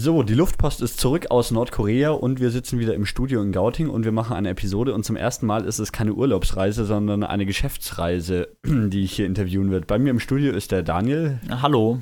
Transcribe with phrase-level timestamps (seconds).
[0.00, 3.88] So, die Luftpost ist zurück aus Nordkorea und wir sitzen wieder im Studio in Gauting
[3.88, 7.46] und wir machen eine Episode und zum ersten Mal ist es keine Urlaubsreise, sondern eine
[7.46, 9.88] Geschäftsreise, die ich hier interviewen wird.
[9.88, 11.40] Bei mir im Studio ist der Daniel.
[11.50, 12.00] Hallo.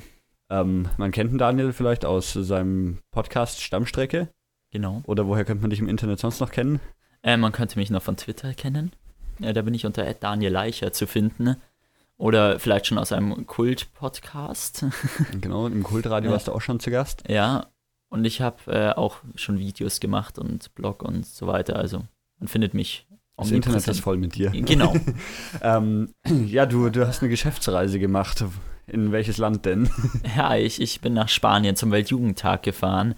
[0.51, 4.29] Ähm, man kennt den Daniel vielleicht aus seinem Podcast Stammstrecke.
[4.73, 5.01] Genau.
[5.07, 6.81] Oder woher könnte man dich im Internet sonst noch kennen?
[7.23, 8.93] Äh, man könnte mich noch von Twitter kennen.
[9.39, 11.57] Ja, da bin ich unter Daniel Leicher zu finden.
[12.19, 14.85] Oder vielleicht schon aus einem Kult-Podcast.
[15.41, 16.35] genau, im Kultradio ja.
[16.35, 17.25] warst du auch schon zu Gast.
[17.27, 17.67] Ja,
[18.09, 21.77] und ich habe äh, auch schon Videos gemacht und Blog und so weiter.
[21.77, 22.05] Also
[22.39, 23.07] man findet mich.
[23.37, 24.51] Das Internet ist voll mit dir.
[24.51, 24.95] Genau.
[25.61, 26.15] ähm,
[26.47, 28.45] ja, du, du hast eine Geschäftsreise gemacht.
[28.87, 29.91] In welches Land denn?
[30.37, 33.17] ja, ich, ich bin nach Spanien zum Weltjugendtag gefahren.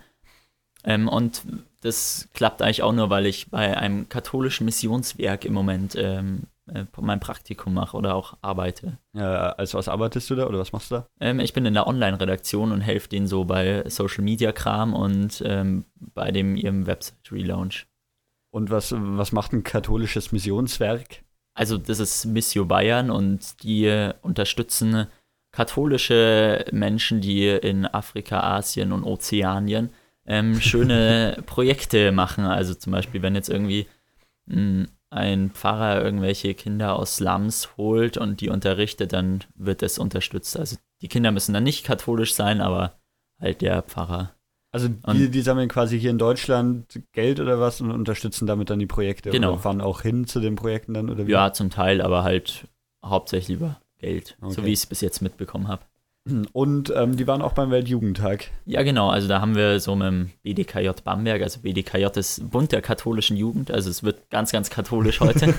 [0.83, 1.43] Ähm, und
[1.83, 6.58] das klappt eigentlich auch nur, weil ich bei einem katholischen Missionswerk im Moment ähm, äh,
[7.01, 8.99] mein Praktikum mache oder auch arbeite.
[9.15, 11.07] Ja, also was arbeitest du da oder was machst du da?
[11.21, 16.31] Ähm, ich bin in der Online-Redaktion und helfe denen so bei Social-Media-Kram und ähm, bei
[16.31, 17.87] dem ihrem Website-Relaunch.
[18.51, 21.23] Und was, was macht ein katholisches Missionswerk?
[21.55, 25.09] Also das ist Missio Bayern und die unterstützen
[25.53, 29.91] katholische Menschen, die in Afrika, Asien und Ozeanien
[30.27, 32.45] ähm, schöne Projekte machen.
[32.45, 33.87] Also zum Beispiel, wenn jetzt irgendwie
[34.47, 40.59] mh, ein Pfarrer irgendwelche Kinder aus Slums holt und die unterrichtet, dann wird das unterstützt.
[40.59, 42.99] Also die Kinder müssen dann nicht katholisch sein, aber
[43.41, 44.35] halt der Pfarrer.
[44.71, 48.79] Also die, die sammeln quasi hier in Deutschland Geld oder was und unterstützen damit dann
[48.79, 49.31] die Projekte.
[49.31, 49.53] Genau.
[49.53, 51.31] Oder fahren auch hin zu den Projekten dann oder wie?
[51.31, 52.69] Ja, zum Teil, aber halt
[53.03, 54.53] hauptsächlich über Geld, okay.
[54.53, 55.83] so wie ich es bis jetzt mitbekommen habe.
[56.53, 58.51] Und ähm, die waren auch beim Weltjugendtag.
[58.67, 59.09] Ja, genau.
[59.09, 63.37] Also da haben wir so mit dem BDKJ Bamberg, also BDKJ ist Bund der katholischen
[63.37, 65.55] Jugend, also es wird ganz, ganz katholisch heute,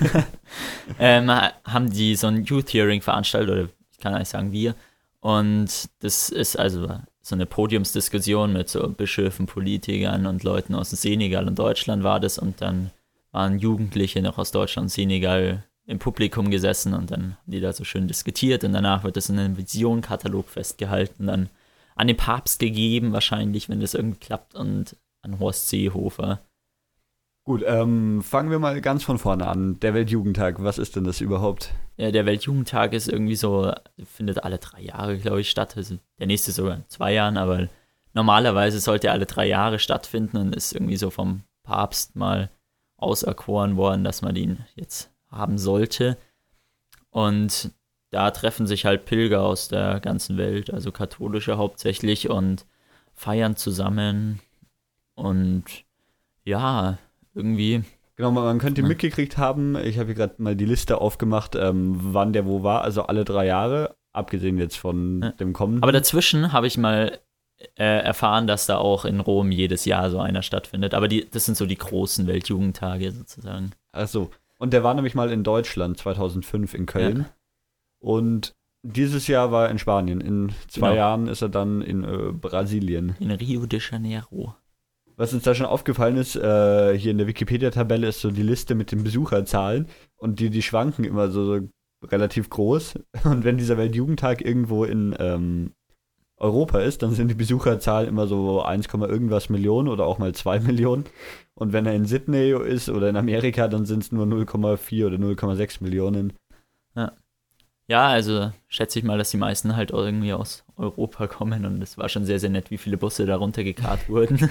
[0.98, 4.74] ähm, haben die so ein Youth Hearing veranstaltet, oder ich kann eigentlich sagen wir.
[5.20, 6.88] Und das ist also
[7.20, 12.38] so eine Podiumsdiskussion mit so Bischöfen, Politikern und Leuten aus Senegal und Deutschland war das.
[12.38, 12.90] Und dann
[13.30, 17.72] waren Jugendliche noch aus Deutschland und Senegal im Publikum gesessen und dann haben die da
[17.72, 21.50] so schön diskutiert und danach wird das in einem Visionkatalog festgehalten, dann
[21.96, 26.40] an den Papst gegeben, wahrscheinlich, wenn das irgendwie klappt, und an Horst Seehofer.
[27.44, 29.80] Gut, ähm, fangen wir mal ganz von vorne an.
[29.80, 31.74] Der Weltjugendtag, was ist denn das überhaupt?
[31.96, 33.72] Ja, der Weltjugendtag ist irgendwie so,
[34.04, 35.76] findet alle drei Jahre, glaube ich, statt.
[35.76, 37.68] Also der nächste sogar in zwei Jahren, aber
[38.14, 42.50] normalerweise sollte er alle drei Jahre stattfinden und ist irgendwie so vom Papst mal
[42.96, 46.16] auserkoren worden, dass man ihn jetzt haben sollte.
[47.10, 47.70] Und
[48.10, 52.66] da treffen sich halt Pilger aus der ganzen Welt, also katholische hauptsächlich, und
[53.14, 54.40] feiern zusammen.
[55.14, 55.64] Und
[56.44, 56.98] ja,
[57.34, 57.84] irgendwie.
[58.16, 62.32] Genau, man könnte mitgekriegt haben, ich habe hier gerade mal die Liste aufgemacht, ähm, wann
[62.32, 65.30] der wo war, also alle drei Jahre, abgesehen jetzt von ja.
[65.32, 65.82] dem kommenden.
[65.82, 67.18] Aber dazwischen habe ich mal
[67.76, 70.94] äh, erfahren, dass da auch in Rom jedes Jahr so einer stattfindet.
[70.94, 73.70] Aber die, das sind so die großen Weltjugendtage sozusagen.
[73.92, 74.30] Ach so.
[74.60, 77.18] Und der war nämlich mal in Deutschland 2005 in Köln.
[77.20, 77.34] Ja.
[77.98, 80.20] Und dieses Jahr war er in Spanien.
[80.20, 80.98] In zwei genau.
[80.98, 83.16] Jahren ist er dann in äh, Brasilien.
[83.20, 84.54] In Rio de Janeiro.
[85.16, 88.74] Was uns da schon aufgefallen ist, äh, hier in der Wikipedia-Tabelle ist so die Liste
[88.74, 91.68] mit den Besucherzahlen und die, die schwanken immer so, so
[92.06, 92.98] relativ groß.
[93.24, 95.72] Und wenn dieser Weltjugendtag irgendwo in ähm,
[96.40, 100.60] Europa ist, dann sind die Besucherzahlen immer so 1, irgendwas Millionen oder auch mal 2
[100.60, 101.04] Millionen.
[101.54, 105.16] Und wenn er in Sydney ist oder in Amerika, dann sind es nur 0,4 oder
[105.16, 106.32] 0,6 Millionen.
[106.94, 107.12] Ja.
[107.86, 111.98] Ja, also schätze ich mal, dass die meisten halt irgendwie aus Europa kommen und es
[111.98, 114.48] war schon sehr, sehr nett, wie viele Busse da runtergekarrt wurden.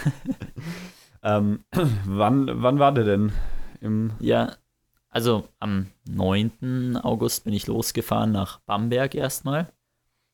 [1.24, 1.64] ähm,
[2.06, 3.32] wann, wann war der denn?
[3.80, 4.58] Im ja,
[5.10, 6.98] also am 9.
[6.98, 9.72] August bin ich losgefahren nach Bamberg erstmal,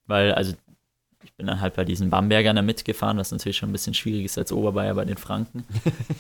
[0.08, 0.56] weil also
[1.26, 4.26] ich bin dann halt bei diesen Bambergern da mitgefahren, was natürlich schon ein bisschen schwierig
[4.26, 5.66] ist als Oberbayer bei den Franken.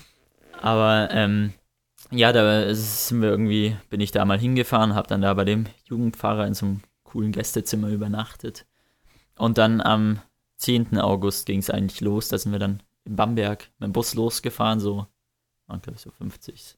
[0.62, 1.54] Aber ähm,
[2.12, 5.66] ja, da sind wir irgendwie, bin ich da mal hingefahren, habe dann da bei dem
[5.86, 8.66] Jugendpfarrer in so einem coolen Gästezimmer übernachtet.
[9.38, 10.20] Und dann am
[10.58, 10.98] 10.
[10.98, 14.80] August ging es eigentlich los, da sind wir dann in Bamberg mit dem Bus losgefahren,
[14.80, 15.06] so,
[15.68, 16.78] waren glaube ich so 50,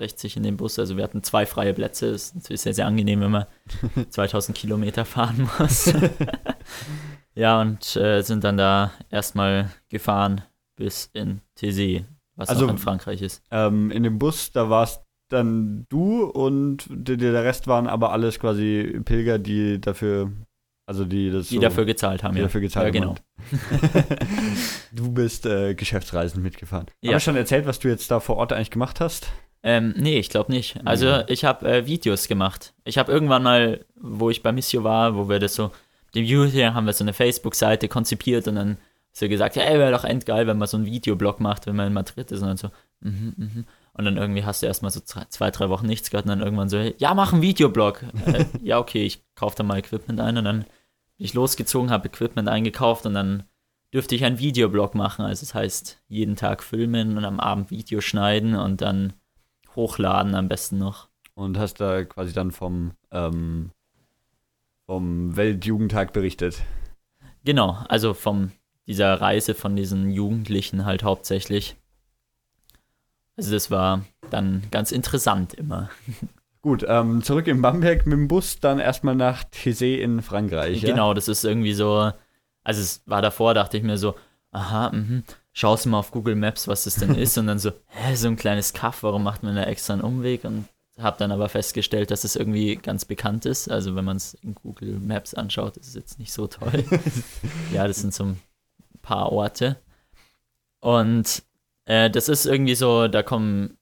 [0.00, 0.78] 60 in dem Bus.
[0.78, 2.10] Also wir hatten zwei freie Plätze.
[2.10, 3.46] Das ist natürlich sehr, sehr angenehm, wenn man
[4.10, 5.92] 2000 Kilometer fahren muss.
[7.40, 10.42] ja, und äh, sind dann da erstmal gefahren
[10.76, 12.04] bis in Thésée
[12.36, 13.42] was also, auch in Frankreich ist.
[13.50, 18.40] Ähm, in dem Bus, da warst dann du und der, der Rest waren aber alles
[18.40, 20.32] quasi Pilger, die dafür,
[20.86, 22.46] also die das Die so, dafür gezahlt haben, die ja.
[22.46, 23.14] dafür gezahlt ja, genau.
[24.92, 26.86] du bist äh, Geschäftsreisen mitgefahren.
[27.02, 27.14] Ja.
[27.14, 29.30] Hast du schon erzählt, was du jetzt da vor Ort eigentlich gemacht hast?
[29.62, 30.80] Ähm, nee, ich glaube nicht.
[30.86, 31.24] Also ja.
[31.28, 32.72] ich habe äh, Videos gemacht.
[32.84, 35.70] Ich habe irgendwann mal, wo ich bei Missio war, wo wir das so,
[36.14, 38.78] dem Youth hier haben wir so eine Facebook-Seite konzipiert und dann
[39.12, 41.88] so gesagt, ja, ey, wäre doch endgeil, wenn man so einen Videoblog macht, wenn man
[41.88, 42.70] in Madrid ist und dann so,
[43.00, 43.64] mhm, mhm.
[43.92, 46.68] Und dann irgendwie hast du erstmal so zwei, drei Wochen nichts gehört und dann irgendwann
[46.68, 48.04] so, ja, mach einen Videoblog.
[48.26, 52.08] äh, ja, okay, ich kaufe da mal Equipment ein und dann bin ich losgezogen, habe
[52.08, 53.44] Equipment eingekauft und dann
[53.92, 55.24] dürfte ich einen Videoblog machen.
[55.24, 59.12] Also das heißt, jeden Tag filmen und am Abend Video schneiden und dann
[59.74, 61.08] hochladen am besten noch.
[61.34, 63.70] Und hast da quasi dann vom, ähm,
[64.90, 66.62] vom Weltjugendtag berichtet.
[67.44, 68.50] Genau, also von
[68.88, 71.76] dieser Reise von diesen Jugendlichen halt hauptsächlich.
[73.36, 75.90] Also das war dann ganz interessant immer.
[76.60, 80.80] Gut, ähm, zurück in Bamberg mit dem Bus, dann erstmal nach Thésée in Frankreich.
[80.80, 81.14] Genau, ja?
[81.14, 82.10] das ist irgendwie so,
[82.64, 84.16] also es war davor, dachte ich mir so,
[84.50, 85.22] aha, mhm,
[85.52, 88.26] schaust du mal auf Google Maps, was das denn ist und dann so, hä, so
[88.26, 90.64] ein kleines Kaff, warum macht man da extra einen Umweg und
[91.00, 93.70] habe dann aber festgestellt, dass es irgendwie ganz bekannt ist.
[93.70, 96.84] Also wenn man es in Google Maps anschaut, ist es jetzt nicht so toll.
[97.72, 98.40] ja, das sind so ein
[99.02, 99.76] paar Orte.
[100.80, 101.42] Und
[101.84, 103.78] äh, das ist irgendwie so, da kommen,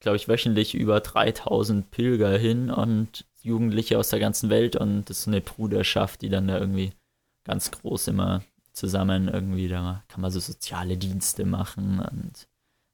[0.00, 5.18] glaube ich, wöchentlich über 3000 Pilger hin und Jugendliche aus der ganzen Welt und das
[5.18, 6.92] ist so eine Bruderschaft, die dann da irgendwie
[7.44, 8.42] ganz groß immer
[8.72, 12.48] zusammen irgendwie, da kann man so soziale Dienste machen und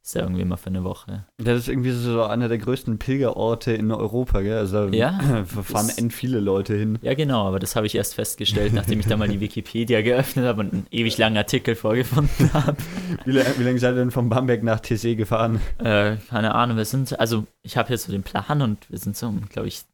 [0.04, 1.24] ist ja irgendwie immer für eine Woche.
[1.38, 4.58] Das ist irgendwie so einer der größten Pilgerorte in Europa, gell?
[4.58, 6.98] Also ja, fahren end viele Leute hin.
[7.00, 10.44] Ja, genau, aber das habe ich erst festgestellt, nachdem ich da mal die Wikipedia geöffnet
[10.44, 12.76] habe und einen ewig langen Artikel vorgefunden habe.
[13.24, 15.62] Wie, wie, lange seid ihr denn von Bamberg nach TC gefahren?
[15.78, 19.16] Äh, keine Ahnung, wir sind, also ich habe jetzt so den Plan und wir sind
[19.16, 19.84] so, glaube ich,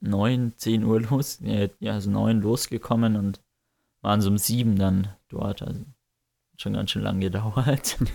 [0.00, 3.40] 9, 10 Uhr los, ja, also 9 losgekommen und
[4.00, 5.80] waren so um 7 dann dort, also
[6.56, 7.98] schon ganz schön lang gedauert.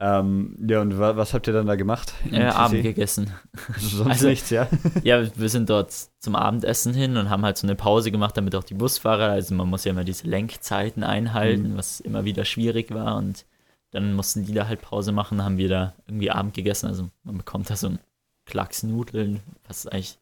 [0.00, 2.12] Ähm, ja, und wa was habt ihr dann da gemacht?
[2.30, 3.32] Äh, Abend gegessen.
[3.78, 4.68] Sonst also, nichts, ja?
[5.02, 8.54] ja, wir sind dort zum Abendessen hin und haben halt so eine Pause gemacht, damit
[8.54, 11.76] auch die Busfahrer, also man muss ja immer diese Lenkzeiten einhalten, mhm.
[11.76, 13.46] was immer wieder schwierig war und
[13.90, 17.38] dann mussten die da halt Pause machen, haben wir da irgendwie Abend gegessen, also man
[17.38, 17.98] bekommt da so ein
[18.44, 20.18] Klacks Nudeln, was eigentlich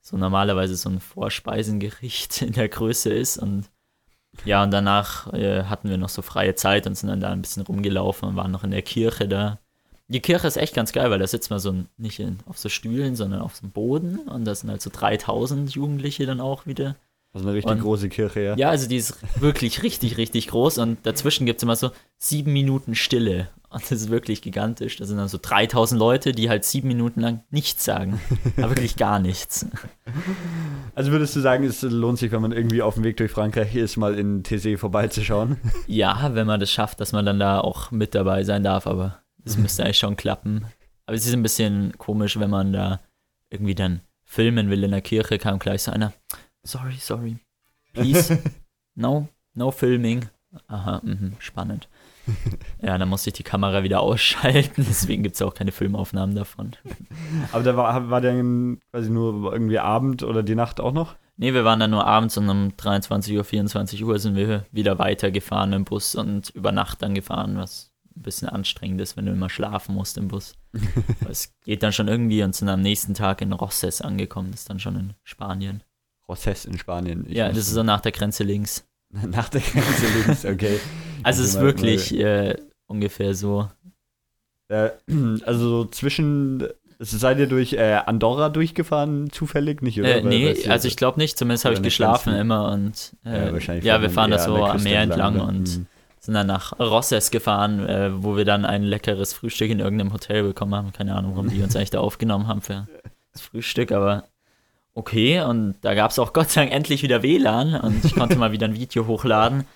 [0.00, 3.70] so normalerweise so ein Vorspeisengericht in der Größe ist und
[4.44, 7.42] ja, und danach äh, hatten wir noch so freie Zeit und sind dann da ein
[7.42, 9.58] bisschen rumgelaufen und waren noch in der Kirche da.
[10.08, 12.68] Die Kirche ist echt ganz geil, weil da sitzt man so nicht in, auf so
[12.68, 16.66] Stühlen, sondern auf so einem Boden und da sind halt so 3000 Jugendliche dann auch
[16.66, 16.96] wieder.
[17.32, 18.56] Das ist eine richtig und, große Kirche, ja.
[18.56, 22.54] Ja, also die ist wirklich richtig, richtig groß und dazwischen gibt es immer so sieben
[22.54, 23.48] Minuten Stille.
[23.70, 24.96] Und das ist wirklich gigantisch.
[24.96, 28.18] Da sind dann so 3000 Leute, die halt sieben Minuten lang nichts sagen.
[28.56, 29.66] aber wirklich gar nichts.
[30.94, 33.76] Also würdest du sagen, es lohnt sich, wenn man irgendwie auf dem Weg durch Frankreich
[33.76, 35.56] ist, mal in TC vorbeizuschauen?
[35.86, 39.22] Ja, wenn man das schafft, dass man dann da auch mit dabei sein darf, aber
[39.44, 40.64] das müsste eigentlich schon klappen.
[41.06, 42.98] Aber es ist ein bisschen komisch, wenn man da
[43.48, 46.12] irgendwie dann filmen will in der Kirche, kam gleich so einer,
[46.64, 47.36] sorry, sorry,
[47.92, 48.36] please,
[48.96, 50.28] no, no filming.
[50.66, 51.88] Aha, mh, spannend.
[52.82, 56.72] ja, dann musste ich die Kamera wieder ausschalten, deswegen gibt es auch keine Filmaufnahmen davon.
[57.52, 58.34] Aber da war, war der
[58.90, 61.16] quasi nur irgendwie Abend oder die Nacht auch noch?
[61.36, 64.98] Nee, wir waren dann nur abends und um 23 Uhr, 24 Uhr sind wir wieder
[64.98, 69.32] weitergefahren im Bus und über Nacht dann gefahren, was ein bisschen anstrengend ist, wenn du
[69.32, 70.54] immer schlafen musst im Bus.
[71.28, 74.70] es geht dann schon irgendwie und sind am nächsten Tag in Rosses angekommen, das ist
[74.70, 75.84] dann schon in Spanien.
[76.28, 77.24] Rosses in Spanien.
[77.28, 78.84] Ich ja, das ist so nach der Grenze links.
[79.10, 80.80] nach der Grenze links, okay.
[81.22, 82.56] Also es ist wirklich äh,
[82.86, 83.68] ungefähr so.
[84.68, 84.90] Äh,
[85.44, 86.68] also so zwischen
[87.00, 90.16] Seid ihr durch äh, Andorra durchgefahren, zufällig nicht, oder?
[90.16, 92.40] Äh, nee, also ich glaube nicht, zumindest habe ich geschlafen Grenze.
[92.40, 95.86] immer und äh, ja, ja, wir fahren da so am Meer entlang, entlang und mhm.
[96.18, 100.42] sind dann nach Rosses gefahren, äh, wo wir dann ein leckeres Frühstück in irgendeinem Hotel
[100.42, 100.92] bekommen haben.
[100.92, 102.88] Keine Ahnung, warum die uns eigentlich da aufgenommen haben für
[103.32, 104.24] das Frühstück, aber
[104.94, 105.40] okay.
[105.42, 108.50] Und da gab es auch Gott sei Dank endlich wieder WLAN und ich konnte mal
[108.50, 109.66] wieder ein Video hochladen.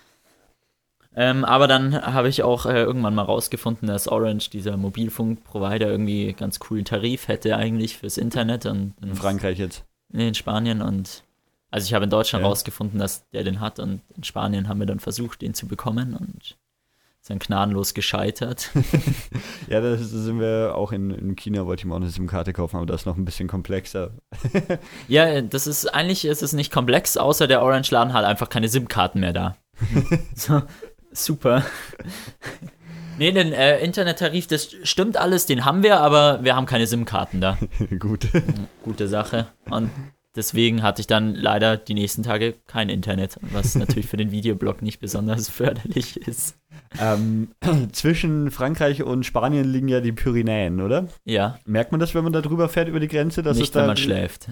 [1.15, 6.33] Ähm, aber dann habe ich auch äh, irgendwann mal rausgefunden, dass Orange, dieser Mobilfunkprovider, irgendwie
[6.33, 8.65] ganz coolen Tarif hätte eigentlich fürs Internet.
[8.65, 9.83] Und, in Frankreich jetzt?
[10.09, 10.81] Nee, in Spanien.
[10.81, 11.23] Und
[11.69, 12.49] also ich habe in Deutschland ja.
[12.49, 16.15] rausgefunden, dass der den hat und in Spanien haben wir dann versucht, den zu bekommen
[16.15, 16.57] und
[17.23, 18.69] sind gnadenlos gescheitert.
[19.69, 22.75] ja, da sind wir auch in, in China, wollte ich mir auch eine SIM-Karte kaufen,
[22.75, 24.11] aber das ist noch ein bisschen komplexer.
[25.07, 29.21] ja, das ist eigentlich ist es nicht komplex, außer der Orange-Laden hat einfach keine SIM-Karten
[29.21, 29.55] mehr da.
[30.35, 30.61] so,
[31.13, 31.63] Super.
[33.19, 37.41] Nee, den äh, Internettarif, das stimmt alles, den haben wir, aber wir haben keine SIM-Karten
[37.41, 37.57] da.
[37.99, 38.27] Gut.
[38.83, 39.47] Gute Sache.
[39.69, 39.91] Und
[40.35, 44.81] deswegen hatte ich dann leider die nächsten Tage kein Internet, was natürlich für den Videoblog
[44.81, 46.57] nicht besonders förderlich ist.
[46.99, 47.49] Ähm,
[47.91, 51.07] zwischen Frankreich und Spanien liegen ja die Pyrenäen, oder?
[51.23, 51.59] Ja.
[51.65, 53.43] Merkt man das, wenn man da drüber fährt über die Grenze?
[53.43, 54.47] Dass Nicht, wenn man schläft.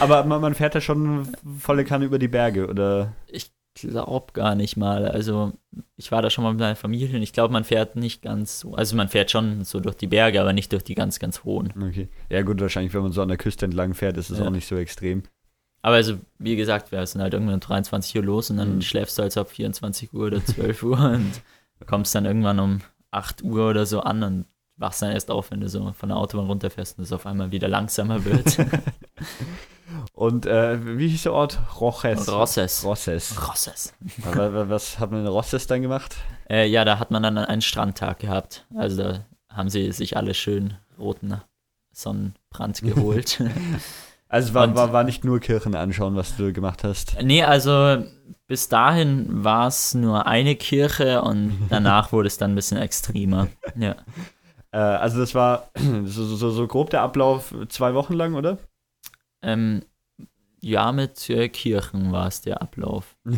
[0.00, 1.28] aber man, man, fährt da schon
[1.58, 3.14] volle Kanne über die Berge, oder?
[3.26, 5.06] Ich glaube gar nicht mal.
[5.08, 5.52] Also
[5.96, 8.60] ich war da schon mal mit meiner Familie und ich glaube, man fährt nicht ganz
[8.60, 8.74] so.
[8.74, 11.72] Also man fährt schon so durch die Berge, aber nicht durch die ganz, ganz hohen.
[11.80, 12.08] Okay.
[12.30, 14.46] Ja gut, wahrscheinlich, wenn man so an der Küste entlang fährt, ist es Ja.
[14.46, 15.22] auch nicht so extrem.
[15.82, 18.82] Aber also, wie gesagt, wir sind halt irgendwann um 23 Uhr los und dann Mhm.
[18.82, 21.42] schläfst du halt so ab 24 Uhr oder 12 Uhr und
[21.86, 24.44] kommst dann irgendwann um 8 Uhr oder so an und
[24.76, 27.52] wachst dann erst auf, wenn du so von der Autobahn runterfährst und es auf einmal
[27.52, 28.56] wieder langsamer wird.
[30.12, 31.58] Und äh, wie hieß der Ort?
[31.80, 32.30] Roches.
[32.32, 32.84] Rosses.
[32.84, 33.48] Rosses.
[33.48, 33.92] Rosses.
[34.24, 36.16] Aber wa- was hat man in Rosses dann gemacht?
[36.48, 38.66] Äh, ja, da hat man dann einen Strandtag gehabt.
[38.76, 41.40] Also da haben sie sich alle schön roten
[41.92, 43.42] Sonnenbrand geholt.
[44.28, 47.16] Also war, Und- war, war nicht nur Kirchen anschauen, was du gemacht hast.
[47.22, 48.04] nee, also
[48.46, 53.48] bis dahin war es nur eine Kirche und danach wurde es dann ein bisschen extremer.
[53.76, 53.96] Ja.
[54.72, 55.68] Äh, also das war
[56.04, 58.58] so, so, so grob der Ablauf zwei Wochen lang, oder?
[59.44, 59.82] Ähm,
[60.60, 63.16] ja, mit äh, Kirchen war es der Ablauf.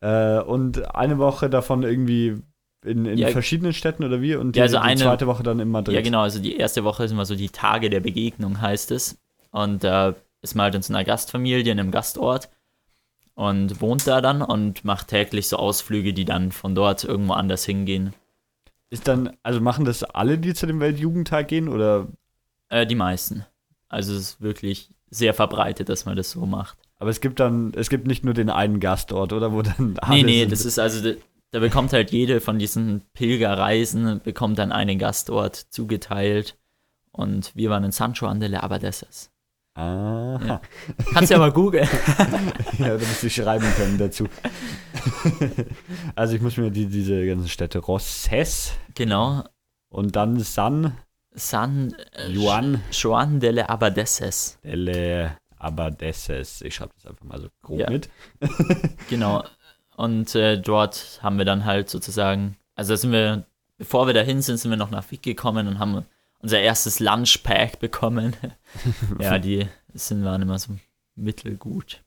[0.00, 2.36] Äh, und eine Woche davon irgendwie
[2.84, 3.28] in, in Ja.
[3.28, 4.36] verschiedenen Städten oder wie?
[4.36, 5.96] Und die, Ja, also die eine- zweite Woche dann in Madrid.
[5.96, 9.18] Ja, genau, also die erste Woche ist immer so die Tage der Begegnung, heißt es.
[9.50, 12.48] Und da ist man halt in so einer Gastfamilie in einem Gastort
[13.34, 17.64] und wohnt da dann und macht täglich so Ausflüge, die dann von dort irgendwo anders
[17.64, 18.14] hingehen.
[18.90, 21.68] Ist dann, also machen das alle, die zu dem Weltjugendtag gehen?
[21.68, 22.06] Oder
[22.68, 23.44] Äh, die meisten.
[23.88, 26.78] Also es ist wirklich sehr verbreitet, dass man das so macht.
[26.98, 30.22] aber es gibt dann, es gibt nicht nur den einen Gastort, oder wo dann Nee,
[30.22, 31.14] nee, das ist also,
[31.50, 36.56] da, bekommt halt jede von diesen Pilgerreisen, bekommt dann einen Gastort zugeteilt.
[37.10, 39.30] Und wir waren in Sancho Andele Abadesses.
[39.74, 40.60] Ah, Ja.
[41.12, 41.88] Kannst ja mal googeln.
[42.78, 44.26] ja, da musst du schreiben können dazu.
[46.14, 49.44] also ich muss mir die, diese ganzen Städte Rosses Genau.
[49.88, 50.96] und dann San
[51.38, 54.58] San äh, Juan Juan de le Abadesses.
[54.64, 56.60] delle Abadesses.
[56.62, 57.90] Ich schreibe das einfach mal so grob Ja.
[57.90, 58.08] mit.
[59.08, 59.44] Genau.
[59.96, 63.44] Und äh, dort haben wir dann halt sozusagen, also da sind wir,
[63.78, 66.04] bevor wir dahin sind, sind wir noch nach Wick gekommen und haben
[66.40, 68.36] unser erstes Lunchpack bekommen.
[69.18, 70.72] ja, die sind, waren immer so
[71.16, 72.00] mittelgut.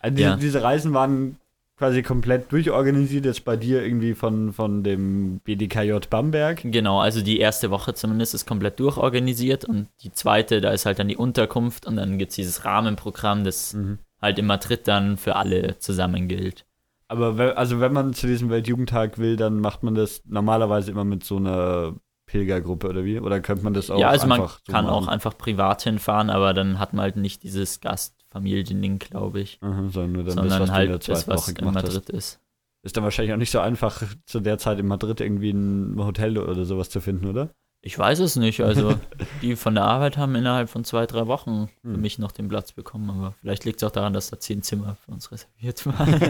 [0.00, 0.36] Also diese, Ja.
[0.36, 1.36] diese Reisen waren
[1.80, 6.60] quasi komplett durchorganisiert, jetzt bei dir irgendwie von, von dem BDKJ Bamberg.
[6.62, 10.98] Genau, also die erste Woche zumindest ist komplett durchorganisiert und die zweite, da ist halt
[10.98, 13.98] dann die Unterkunft und dann gibt es dieses Rahmenprogramm, das Mhm.
[14.20, 16.66] halt in Madrid dann für alle zusammen gilt.
[17.08, 21.24] Aber also wenn man zu diesem Weltjugendtag will, dann macht man das normalerweise immer mit
[21.24, 21.94] so einer
[22.26, 23.18] Pilgergruppe oder wie?
[23.18, 24.94] Oder könnte man das auch ja, also man einfach so kann machen?
[24.94, 27.80] auch einfach privat hinfahren, aber dann hat man halt nicht dieses
[28.30, 29.60] Gastfamilien-Ding, glaube ich.
[29.60, 32.10] Mhm, sondern sondern das, was halt das, was Woche in Madrid hast.
[32.10, 32.40] ist.
[32.82, 36.38] Ist dann wahrscheinlich auch nicht so einfach, zu der Zeit in Madrid irgendwie ein Hotel
[36.38, 37.50] oder sowas zu finden, oder?
[37.82, 38.60] Ich weiß es nicht.
[38.62, 38.94] Also,
[39.42, 42.00] die von der Arbeit haben innerhalb von zwei, drei Wochen für Hm.
[42.00, 43.10] mich noch den Platz bekommen.
[43.10, 46.20] Aber vielleicht liegt es auch daran, dass da zehn Zimmer für uns reserviert waren.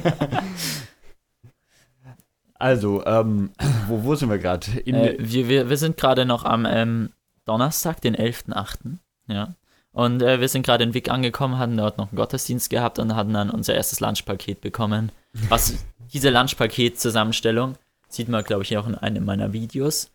[2.55, 3.51] Also, ähm,
[3.89, 4.67] wo, wo sind wir gerade?
[4.87, 7.11] Äh, wir, wir, wir sind gerade noch am ähm,
[7.47, 8.99] Donnerstag, den 11.8.
[9.29, 9.55] Ja.
[9.93, 13.15] Und äh, wir sind gerade in Wick angekommen, hatten dort noch einen Gottesdienst gehabt und
[13.17, 15.11] hatten dann unser erstes Lunchpaket bekommen.
[15.49, 17.75] Was diese Lunchpaket-Zusammenstellung
[18.09, 20.11] sieht man, glaube ich, auch in einem meiner Videos.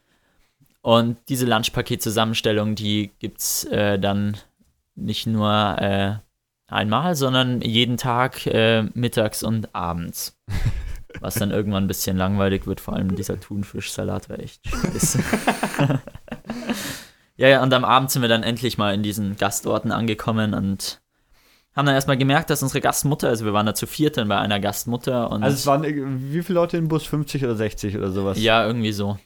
[0.82, 4.38] Und diese Lunchpaket-Zusammenstellung, die gibt es äh, dann
[4.96, 6.16] nicht nur äh,
[6.68, 10.38] einmal, sondern jeden Tag äh, mittags und abends.
[11.22, 15.24] Was dann irgendwann ein bisschen langweilig wird, vor allem dieser Thunfischsalat war echt scheiße.
[17.38, 21.02] ja, ja, und am Abend sind wir dann endlich mal in diesen Gastorten angekommen und
[21.76, 24.38] haben dann erstmal gemerkt, dass unsere Gastmutter, also wir waren da zu viert dann bei
[24.38, 27.06] einer Gastmutter und also es waren, irg- wie viele Leute im Bus?
[27.06, 28.40] 50 oder 60 oder sowas?
[28.42, 29.18] ja, irgendwie so.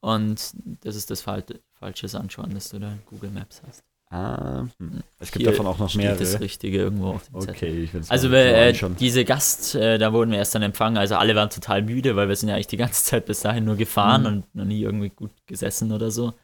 [0.00, 1.44] Und das ist das Fal
[1.78, 3.82] falsche Anschauen, das du da Google Maps hast.
[4.10, 5.02] Ah, hm.
[5.20, 6.18] es gibt Hier davon auch noch steht mehrere.
[6.18, 7.54] das Richtige irgendwo auf dem Zettel.
[7.54, 10.62] Okay, ich will Also wir, mal äh, diese Gast, äh, da wurden wir erst dann
[10.62, 13.40] empfangen, also alle waren total müde, weil wir sind ja eigentlich die ganze Zeit bis
[13.40, 14.26] dahin nur gefahren Mhm.
[14.26, 16.34] und noch nie irgendwie gut gesessen oder so.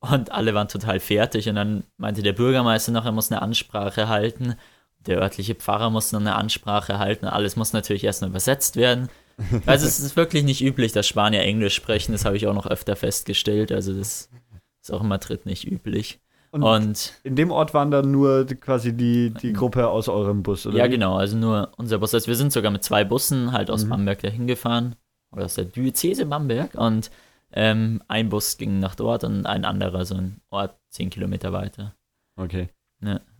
[0.00, 4.08] Und alle waren total fertig und dann meinte der Bürgermeister noch, er muss eine Ansprache
[4.08, 4.54] halten.
[5.06, 7.26] Der örtliche Pfarrer muss noch eine Ansprache halten.
[7.26, 9.08] Alles muss natürlich erst noch übersetzt werden.
[9.66, 12.12] Also es ist wirklich nicht üblich, dass Spanier Englisch sprechen.
[12.12, 13.70] Das habe ich auch noch öfter festgestellt.
[13.72, 14.28] Also das
[14.82, 16.20] ist auch in Madrid nicht üblich.
[16.50, 20.66] Und- Und In dem Ort waren dann nur quasi die, die Gruppe aus eurem Bus,
[20.66, 20.78] oder?
[20.78, 22.14] Ja, genau, also nur unser Bus.
[22.14, 23.90] Also wir sind sogar mit zwei Bussen halt aus Mhm.
[23.90, 24.96] Bamberg dahin gefahren.
[25.32, 26.74] Oder aus der Diözese Bamberg.
[26.74, 27.10] Und
[27.56, 31.94] ähm, ein Bus ging nach dort und ein anderer so ein Ort zehn Kilometer weiter.
[32.38, 32.68] Okay.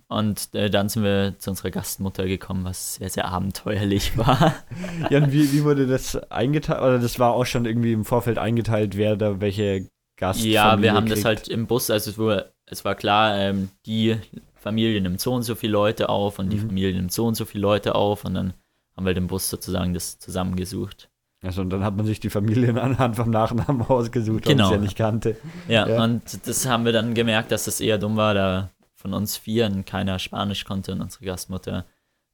[0.09, 4.55] Und äh, dann sind wir zu unserer Gastmutter gekommen, was sehr, sehr abenteuerlich war.
[5.11, 6.81] Ja, und wie, wie wurde das eingeteilt?
[6.81, 10.95] Oder das war auch schon irgendwie im Vorfeld eingeteilt, wer da welche Gastfamilie ja, wir
[10.95, 11.27] haben das kriegt?
[11.27, 14.17] halt im Bus, also es war, es war klar, ähm, die
[14.55, 16.69] Familie nimmt so und so viele Leute auf und die Mhm.
[16.69, 18.55] Familie nimmt so und so viele Leute auf und dann
[18.97, 21.11] haben wir den Bus sozusagen das zusammengesucht.
[21.47, 24.67] Also und dann hat man sich die Familien anhand vom Nachnamen ausgesucht, Genau.
[24.71, 25.37] weil ja nicht kannte.
[25.69, 26.03] Ja, Ja.
[26.05, 29.85] und das haben wir dann gemerkt, dass das eher dumm war, da von uns Vieren
[29.85, 31.85] keiner Spanisch konnte und unsere Gastmutter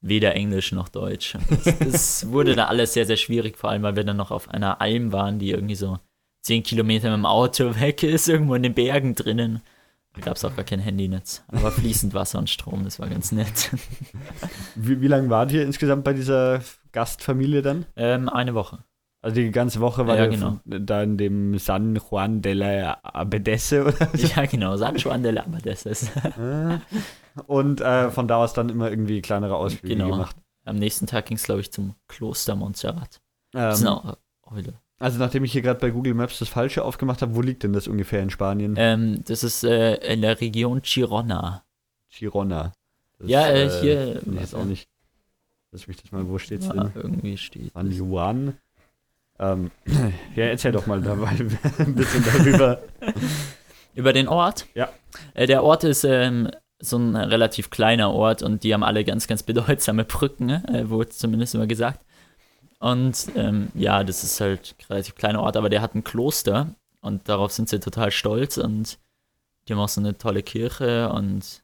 [0.01, 1.37] weder Englisch noch Deutsch.
[1.81, 4.81] Das wurde da alles sehr, sehr schwierig, vor allem weil wir dann noch auf einer
[4.81, 5.99] Alm waren, die irgendwie so
[6.41, 9.61] zehn Kilometer mit dem Auto weg ist, irgendwo in den Bergen drinnen.
[10.15, 13.33] Da gab es auch gar kein Handynetz, aber fließend Wasser und Strom, das war ganz
[13.33, 13.71] nett.
[14.75, 16.61] Wie, wie lange wart ihr insgesamt bei dieser
[16.93, 17.87] Gastfamilie dann?
[17.97, 18.79] Ähm, eine Woche.
[19.25, 20.59] Also die ganze Woche war Ja, genau.
[20.65, 25.43] da in dem San Juan de la Abadese oder Ja, genau, San Juan de la
[25.45, 26.11] Abadeses.
[27.47, 30.11] Und äh, von da aus dann immer irgendwie kleinere Ausflüge Genau.
[30.11, 30.37] gemacht.
[30.65, 33.21] Am nächsten Tag ging es, glaube ich, zum Kloster Montserrat.
[33.55, 34.01] Ähm,
[34.51, 34.75] heute.
[34.99, 37.73] also nachdem ich hier gerade bei Google Maps das Falsche aufgemacht habe, wo liegt denn
[37.73, 38.75] das ungefähr in Spanien?
[38.79, 41.65] Ähm, das ist äh, in der Region Girona.
[42.11, 42.73] Girona.
[43.19, 44.89] Das, Ja, äh, hier- finde ich jetzt auch nicht.
[45.71, 46.91] Lass mich das mal, wo steht's Ja, denn?
[46.95, 47.73] irgendwie steht.
[47.73, 48.55] San Juan.
[49.43, 49.71] Ähm,
[50.37, 51.29] ja, erzähl doch mal dabei
[51.79, 52.81] ein bisschen darüber.
[53.95, 54.67] Über den Ort?
[54.75, 54.89] Ja.
[55.35, 59.27] Äh, der Ort ist ähm, so ein relativ kleiner Ort und die haben alle ganz,
[59.27, 62.01] ganz bedeutsame Brücken, äh, wurde zumindest immer gesagt.
[62.79, 66.75] Und ähm, ja, das ist halt ein relativ kleiner Ort, aber der hat ein Kloster
[67.01, 68.99] und darauf sind sie total stolz und
[69.69, 71.63] die haben auch so eine tolle Kirche und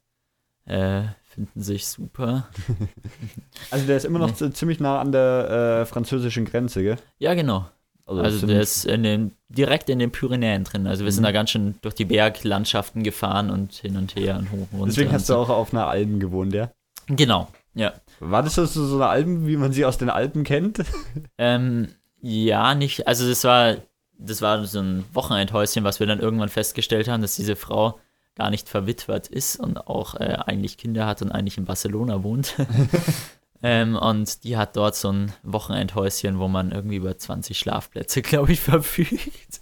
[0.67, 1.03] äh,
[1.39, 2.49] finden sich super.
[3.71, 6.97] Also der ist immer noch so ziemlich nah an der äh, französischen Grenze, gell?
[7.19, 7.67] Ja, genau.
[8.07, 10.87] Also, Also sind- der ist in den, direkt in den Pyrenäen drin.
[10.87, 11.27] Also wir sind Mhm.
[11.27, 14.87] da ganz schön durch die Berglandschaften gefahren und hin und her und hoch und runter.
[14.87, 16.71] Deswegen hast du auch auf einer Alm gewohnt, ja?
[17.09, 17.93] Genau, ja.
[18.21, 20.79] War das so, so eine Alm, wie man sie aus den Alpen kennt?
[21.39, 21.89] Ähm,
[22.21, 23.77] ja, nicht, also das war,
[24.19, 27.99] das war so ein Wochenendhäuschen, was wir dann irgendwann festgestellt haben, dass diese Frau
[28.39, 32.55] gar nicht verwitwet ist und auch äh, eigentlich Kinder hat und eigentlich in Barcelona wohnt.
[33.63, 38.53] ähm, und die hat dort so ein Wochenendhäuschen, wo man irgendwie über 20 Schlafplätze, glaube
[38.53, 39.61] ich, verfügt.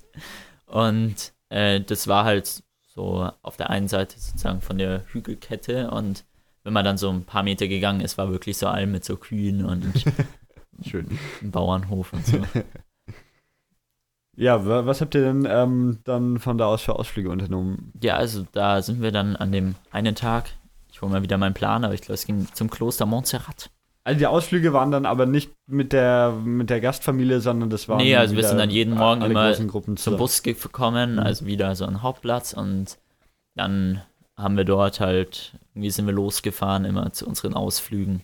[0.66, 6.24] Und äh, das war halt so auf der einen Seite sozusagen von der Hügelkette und
[6.62, 9.16] wenn man dann so ein paar Meter gegangen ist, war wirklich so Alm mit so
[9.16, 10.04] Kühen und
[10.82, 11.18] Schön.
[11.42, 12.42] Bauernhof und so.
[14.36, 17.92] Ja, wa- was habt ihr denn ähm, dann von da aus für Ausflüge unternommen?
[18.02, 20.50] Ja, also da sind wir dann an dem einen Tag,
[20.92, 23.70] ich hole mal wieder meinen Plan, aber ich glaube, es ging zum Kloster Montserrat.
[24.04, 27.96] Also die Ausflüge waren dann aber nicht mit der mit der Gastfamilie, sondern das waren
[27.98, 30.16] Nee, also wir sind dann jeden Morgen immer Zum zusammen.
[30.18, 31.18] Bus gekommen, Mhm.
[31.18, 32.98] also wieder so ein Hauptplatz und
[33.56, 34.02] dann
[34.36, 38.22] haben wir dort halt, irgendwie sind wir losgefahren, immer zu unseren Ausflügen.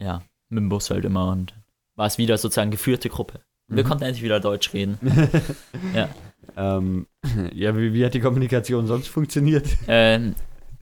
[0.00, 1.54] Ja, mit dem Bus halt immer und
[1.96, 3.40] war es wieder sozusagen geführte Gruppe.
[3.68, 3.88] Wir Mhm.
[3.88, 4.98] konnten endlich wieder Deutsch reden.
[6.56, 7.06] Ähm,
[7.52, 9.66] ja, wie, wie hat die Kommunikation sonst funktioniert?
[9.86, 10.34] Ähm,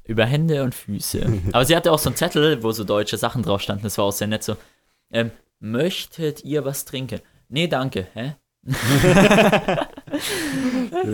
[0.05, 1.27] über Hände und Füße.
[1.53, 3.83] Aber sie hatte auch so einen Zettel, wo so deutsche Sachen drauf standen.
[3.83, 4.57] Das war auch sehr nett so.
[5.11, 7.21] Ähm, möchtet ihr was trinken?
[7.49, 8.07] Nee, danke.
[8.15, 8.37] Hä?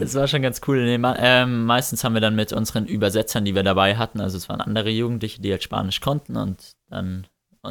[0.00, 0.84] das war schon ganz cool.
[0.84, 4.48] Nee, ähm, meistens haben wir dann mit unseren Übersetzern, die wir dabei hatten, also es
[4.48, 7.26] waren andere Jugendliche, die halt Spanisch konnten und dann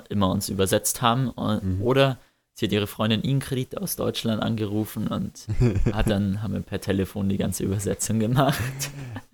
[0.10, 1.30] immer uns übersetzt haben.
[1.30, 1.82] Und, Mhm.
[1.82, 2.18] Oder
[2.54, 5.48] sie hat ihre Freundin Ingrid aus Deutschland angerufen und
[5.94, 8.60] hat dann haben wir per Telefon die ganze Übersetzung gemacht.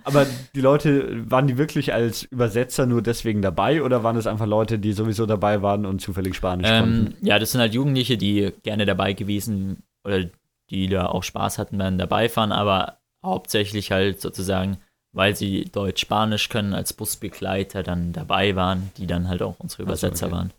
[0.03, 0.25] Aber
[0.55, 4.79] die Leute, waren die wirklich als Übersetzer nur deswegen dabei oder waren es einfach Leute,
[4.79, 7.25] die sowieso dabei waren und zufällig Spanisch Ähm, konnten?
[7.25, 10.25] ja, das sind halt Jugendliche, die gerne dabei gewesen oder
[10.69, 14.77] die da auch Spaß hatten, wenn dabei waren, aber hauptsächlich halt sozusagen,
[15.11, 20.27] weil sie Deutsch-Spanisch können, als Busbegleiter dann dabei waren, die dann halt auch unsere Übersetzer
[20.27, 20.35] okay.
[20.35, 20.53] waren.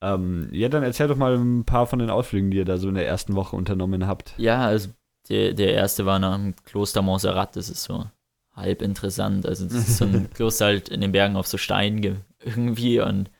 [0.00, 2.88] Ähm, ja, dann erzähl doch mal ein paar von den Ausflügen, die ihr da so
[2.88, 4.34] in der ersten Woche unternommen habt.
[4.36, 4.90] Ja, also
[5.28, 8.06] der, der erste war nach dem Kloster Montserrat, das ist so
[8.54, 9.44] halb interessant.
[9.46, 13.00] Also das ist so ein Kloster halt in den Bergen auf so Steinen ge- irgendwie
[13.00, 13.30] und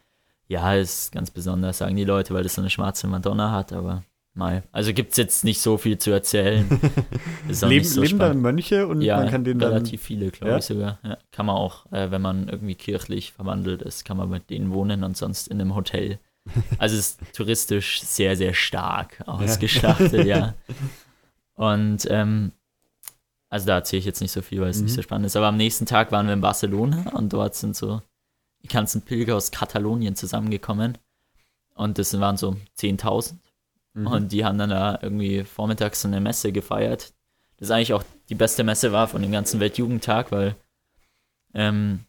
[0.48, 4.02] ja, ist ganz besonders, sagen die Leute, weil das so eine schwarze Madonna hat, aber
[4.34, 4.62] mal.
[4.72, 6.66] Also gibt es jetzt nicht so viel zu erzählen.
[7.48, 8.42] Leben, so leben da spannend.
[8.42, 9.72] Mönche und ja, man kann denen dann.
[9.74, 10.58] relativ viele, glaube Ja?
[10.58, 10.98] ich sogar.
[11.04, 14.72] Ja, kann man auch, äh, wenn man irgendwie kirchlich verwandelt ist, kann man mit denen
[14.72, 16.18] wohnen und sonst in einem Hotel.
[16.78, 20.54] Also es ist touristisch sehr, sehr stark ausgestattet, ja.
[21.54, 22.52] Und ähm,
[23.50, 24.96] also da erzähle ich jetzt nicht so viel, weil es nicht Mhm.
[24.96, 25.36] so spannend ist.
[25.36, 28.02] Aber am nächsten Tag waren wir in Barcelona und dort sind so
[28.62, 30.98] die ganzen Pilger aus Katalonien zusammengekommen.
[31.74, 33.34] Und das waren so 10.000.
[33.94, 34.06] Mhm.
[34.06, 37.12] Und die haben dann da irgendwie vormittags so eine Messe gefeiert.
[37.56, 40.54] Das eigentlich auch die beste Messe war von dem ganzen Weltjugendtag, weil
[41.54, 42.04] ähm,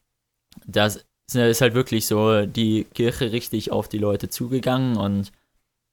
[0.65, 0.91] da
[1.35, 5.31] ist ist halt wirklich so die Kirche richtig auf die Leute zugegangen und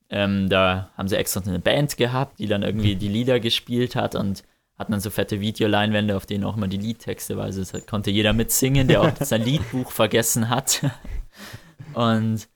[0.08, 4.14] ähm, da haben sie extra eine Band gehabt, die dann irgendwie die Lieder gespielt hat
[4.14, 4.44] und
[4.78, 7.44] hatten dann so fette Videoleinwände, auf denen auch immer die Liedtexte war.
[7.44, 10.82] Also es konnte jeder mitsingen, der auch sein Liedbuch vergessen hat.
[11.94, 12.46] Und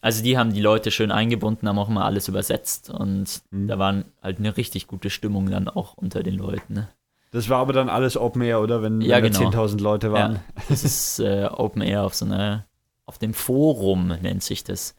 [0.00, 3.68] Also die haben die Leute schön eingebunden, haben auch immer alles übersetzt und Mhm.
[3.68, 6.74] da waren halt eine richtig gute Stimmung dann auch unter den Leuten.
[6.74, 6.88] Ne?
[7.32, 8.82] Das war aber dann alles Open Air, oder?
[8.82, 9.50] Wenn, Ja, wenn genau.
[9.50, 10.34] 10.000 Leute waren.
[10.34, 12.66] Ja, das ist äh, Open Air auf so einer,
[13.06, 14.94] auf dem Forum nennt sich das.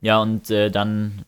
[0.00, 1.24] Ja, und äh, dann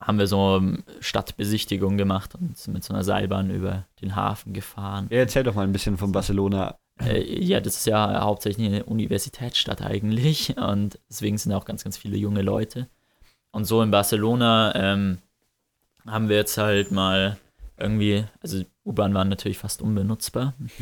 [0.00, 4.52] haben wir so ähm, Stadtbesichtigung gemacht und sind mit so einer Seilbahn über den Hafen
[4.52, 5.06] gefahren.
[5.10, 6.78] Ja, erzähl doch mal ein bisschen von Barcelona.
[7.00, 11.96] Äh, ja, das ist ja hauptsächlich eine Universitätsstadt eigentlich und deswegen sind auch ganz, ganz
[11.96, 12.88] viele junge Leute.
[13.52, 15.18] Und so in Barcelona ähm,
[16.06, 17.38] haben wir jetzt halt mal
[17.78, 20.54] irgendwie, also U-Bahn waren natürlich fast unbenutzbar,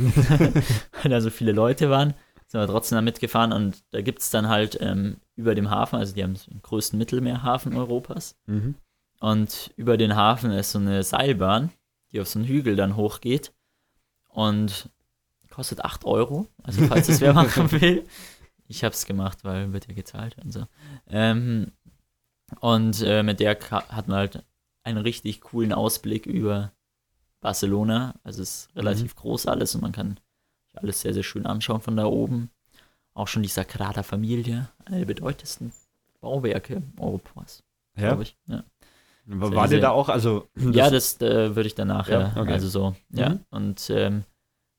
[1.03, 2.14] weil da so viele Leute waren,
[2.47, 5.97] sind wir trotzdem da mitgefahren und da gibt es dann halt ähm, über dem Hafen,
[5.97, 8.75] also die haben den größten Mittelmeerhafen Europas Mhm.
[9.21, 11.71] und über den Hafen ist so eine Seilbahn,
[12.12, 13.53] die auf so einen Hügel dann hochgeht
[14.29, 14.88] und
[15.51, 16.47] kostet 8 Euro.
[16.62, 18.05] Also falls es wer machen will.
[18.68, 20.66] Ich habe es gemacht, weil wird ja gezahlt und so.
[21.09, 21.73] Ähm,
[22.61, 24.44] und äh, mit der hat man halt
[24.85, 26.73] einen richtig coolen Ausblick über
[27.40, 28.14] Barcelona.
[28.24, 30.18] Also es ist relativ groß alles und man kann
[30.66, 32.51] sich alles sehr, sehr schön anschauen von da oben.
[33.14, 35.72] Auch schon die Sagrada Familia, einer der bedeutendsten
[36.20, 37.62] Bauwerke Europas,
[37.96, 38.09] Ja.
[38.09, 38.37] glaube ich.
[38.46, 38.64] Ja.
[39.27, 40.48] War, war dir da auch, also.
[40.57, 42.53] Ja, das äh, würde ich dann nachher, Ja, okay.
[42.53, 43.31] also so, ja.
[43.31, 43.40] Mhm.
[43.51, 44.24] Und ähm,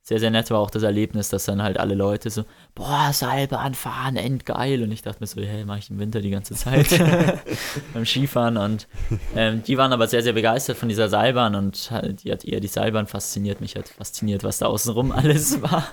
[0.10, 2.44] sehr, sehr nett war auch das Erlebnis, dass dann halt alle Leute so,
[2.74, 4.82] boah, Seilbahn fahren, endgeil.
[4.82, 6.88] Und ich dachte mir so, hey, mache ich im Winter die ganze Zeit
[7.94, 8.58] beim Skifahren.
[8.58, 8.88] Und
[9.36, 12.60] ähm, die waren aber sehr, sehr begeistert von dieser Seilbahn und ha- die hat eher
[12.60, 13.62] die Seilbahn fasziniert.
[13.62, 15.88] Mich hat fasziniert, was da außenrum alles war.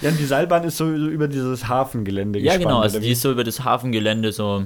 [0.00, 2.64] Ja, und die Seilbahn ist so, so über dieses Hafengelände Ja, gespannt.
[2.64, 4.64] genau, also die ist so über das Hafengelände so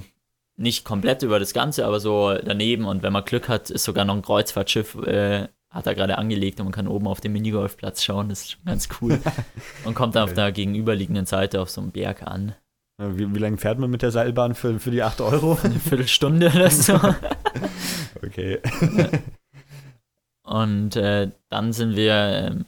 [0.56, 4.04] nicht komplett über das Ganze, aber so daneben und wenn man Glück hat, ist sogar
[4.06, 8.02] noch ein Kreuzfahrtschiff, äh, hat er gerade angelegt und man kann oben auf den Minigolfplatz
[8.04, 9.18] schauen, das ist schon ganz cool.
[9.84, 12.54] und kommt dann auf der gegenüberliegenden Seite auf so einem Berg an.
[12.96, 15.58] Wie, wie lange fährt man mit der Seilbahn für, für die 8 Euro?
[15.64, 16.98] Eine Viertelstunde oder so.
[18.24, 18.60] Okay.
[20.44, 22.66] Und äh, dann sind wir ähm,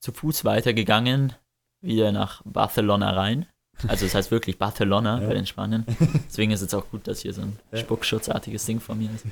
[0.00, 1.34] zu Fuß weitergegangen,
[1.80, 3.46] wieder nach Barcelona rein.
[3.86, 5.28] Also das heißt wirklich Barcelona Ja.
[5.28, 5.84] bei den Spaniern.
[6.28, 7.78] Deswegen ist es auch gut, dass hier so ein Ja.
[7.78, 9.24] spuckschutzartiges Ding von mir ist.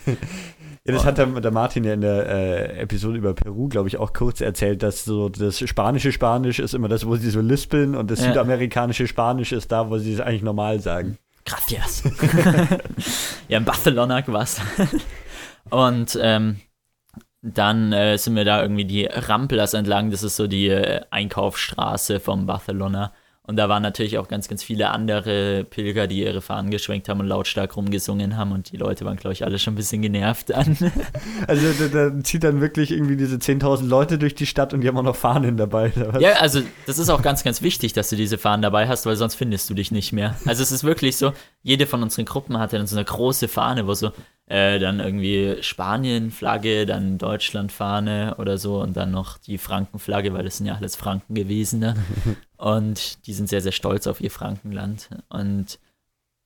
[0.84, 3.96] Ja, das hat der, der Martin ja in der äh, Episode über Peru, glaube ich,
[3.96, 7.96] auch kurz erzählt, dass so das spanische Spanisch ist immer das, wo sie so lispeln
[7.96, 8.28] und das Ja.
[8.28, 11.18] südamerikanische Spanisch ist da, wo sie es eigentlich normal sagen.
[11.44, 12.02] Gracias.
[13.48, 14.60] ja, in Barcelona was.
[15.70, 16.56] Und ähm,
[17.42, 20.10] dann äh, sind wir da irgendwie die Ramplas entlang.
[20.10, 23.12] Das ist so die äh, Einkaufsstraße von Barcelona.
[23.46, 27.20] Und da waren natürlich auch ganz, ganz viele andere Pilger, die ihre Fahnen geschwenkt haben
[27.20, 28.52] und lautstark rumgesungen haben.
[28.52, 30.76] Und die Leute waren, glaube ich, alle schon ein bisschen genervt dann.
[31.46, 34.88] Also da, da zieht dann wirklich irgendwie diese 10.000 Leute durch die Stadt und die
[34.88, 35.92] haben auch noch Fahnen dabei.
[36.18, 39.16] Ja, also das ist auch ganz, ganz wichtig, dass du diese Fahnen dabei hast, weil
[39.16, 40.36] sonst findest du dich nicht mehr.
[40.44, 41.32] Also es ist wirklich so,
[41.62, 44.12] jede von unseren Gruppen hatte dann so eine große Fahne, wo so
[44.48, 50.58] äh, dann irgendwie Spanien-Flagge, dann Deutschland-Fahne oder so und dann noch die Franken-Flagge, weil das
[50.58, 51.80] sind ja alles Franken gewesen.
[51.80, 51.94] Ne?
[52.56, 55.10] Und die sind sehr, sehr stolz auf ihr Frankenland.
[55.28, 55.78] Und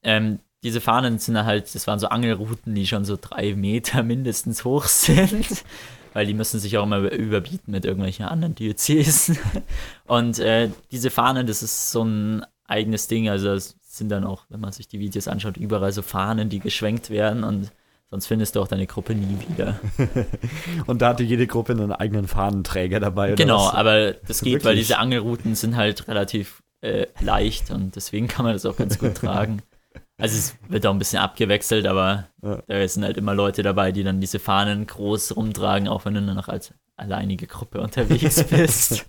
[0.02, 4.02] ähm, diese Fahnen sind dann halt, das waren so Angelrouten, die schon so drei Meter
[4.02, 5.64] mindestens hoch sind,
[6.12, 9.38] weil die müssen sich auch immer über- überbieten mit irgendwelchen anderen Diözesen.
[10.06, 14.46] Und äh, diese Fahnen, das ist so ein eigenes Ding, also es sind dann auch,
[14.48, 17.70] wenn man sich die Videos anschaut, überall so Fahnen, die geschwenkt werden und
[18.10, 19.78] sonst findest du auch deine Gruppe nie wieder.
[20.86, 23.32] Und da hatte jede Gruppe einen eigenen Fahnenträger dabei.
[23.32, 23.74] Genau, was?
[23.74, 28.54] aber das geht, weil diese Angelrouten sind halt relativ äh, leicht und deswegen kann man
[28.54, 29.60] das auch ganz gut tragen.
[30.18, 32.62] Also es wird auch ein bisschen abgewechselt, aber Ja.
[32.66, 36.20] da sind halt immer Leute dabei, die dann diese Fahnen groß rumtragen, auch wenn du
[36.22, 39.04] nur noch als alleinige Gruppe unterwegs bist.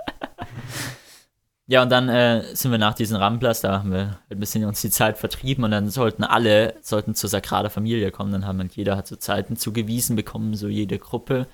[1.71, 4.81] Ja, und dann äh, sind wir nach diesem Ramplas, da haben wir ein bisschen uns
[4.81, 8.75] die Zeit vertrieben und dann sollten alle, sollten zur Sagrada Familie kommen, dann haben halt
[8.75, 11.47] jeder hat so Zeiten zugewiesen bekommen, so jede Gruppe.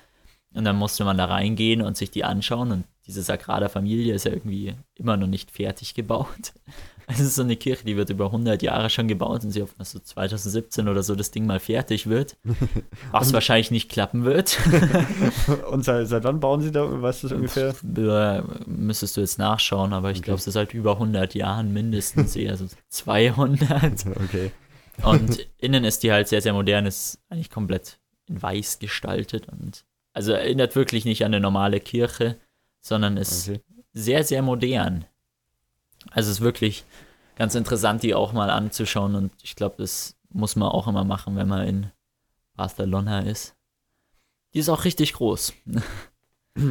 [0.54, 2.72] Und dann musste man da reingehen und sich die anschauen.
[2.72, 6.52] Und diese Sagrada Familie ist ja irgendwie immer noch nicht fertig gebaut.
[7.10, 9.74] Es ist so eine Kirche, die wird über 100 Jahre schon gebaut und sie hoffen,
[9.78, 12.36] dass so 2017 oder so das Ding mal fertig wird.
[13.12, 14.58] Was wahrscheinlich nicht klappen wird.
[15.70, 17.74] Und seit, seit wann bauen sie da, weißt du das ungefähr?
[17.96, 20.24] Äh, Müsstest du jetzt nachschauen, aber ich Okay.
[20.26, 24.04] glaube, es ist seit über 100 Jahren mindestens, eher so 200.
[24.24, 24.50] Okay.
[25.02, 29.84] Und innen ist die halt sehr, sehr modern, ist eigentlich komplett in weiß gestaltet und
[30.12, 32.36] also erinnert wirklich nicht an eine normale Kirche,
[32.80, 33.60] sondern ist okay.
[33.92, 35.04] sehr, sehr modern.
[36.10, 36.84] Also es ist wirklich
[37.36, 41.36] ganz interessant, die auch mal anzuschauen und ich glaube, das muss man auch immer machen,
[41.36, 41.90] wenn man in
[42.54, 43.56] Barcelona ist.
[44.54, 45.52] Die ist auch richtig groß.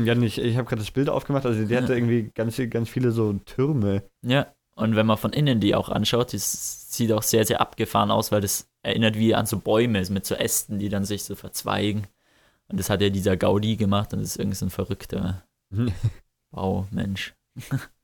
[0.04, 3.12] Ja, ich, ich habe gerade das Bild aufgemacht, also die hatte irgendwie ganz, ganz viele
[3.12, 4.04] so Türme.
[4.22, 8.12] Ja, und wenn man von innen die auch anschaut, das sieht auch sehr, sehr abgefahren
[8.12, 11.36] aus, weil das erinnert wie an so Bäume mit so Ästen, die dann sich so
[11.36, 12.06] verzweigen.
[12.68, 15.44] Und das hat ja dieser Gaudi gemacht und das ist irgendwie so ein verrückter
[16.52, 17.34] Baumensch.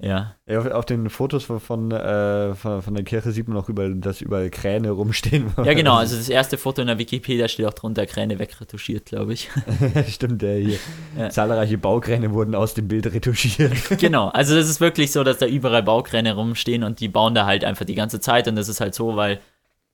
[0.00, 0.36] ja.
[0.46, 3.68] Ja, auf, auf den Fotos von, von, äh, von, von der Kirche sieht man auch
[3.68, 5.52] überall, dass überall Kräne rumstehen.
[5.56, 5.96] Ja, genau.
[5.96, 9.50] Also das erste Foto in der Wikipedia steht auch drunter Kräne wegretuschiert, glaube ich.
[10.08, 10.78] Stimmt, der hier.
[11.18, 11.30] Ja.
[11.30, 13.72] Zahlreiche Baukräne wurden aus dem Bild retuschiert.
[13.98, 14.28] genau.
[14.28, 17.64] Also das ist wirklich so, dass da überall Baukräne rumstehen und die bauen da halt
[17.64, 18.46] einfach die ganze Zeit.
[18.46, 19.40] Und das ist halt so, weil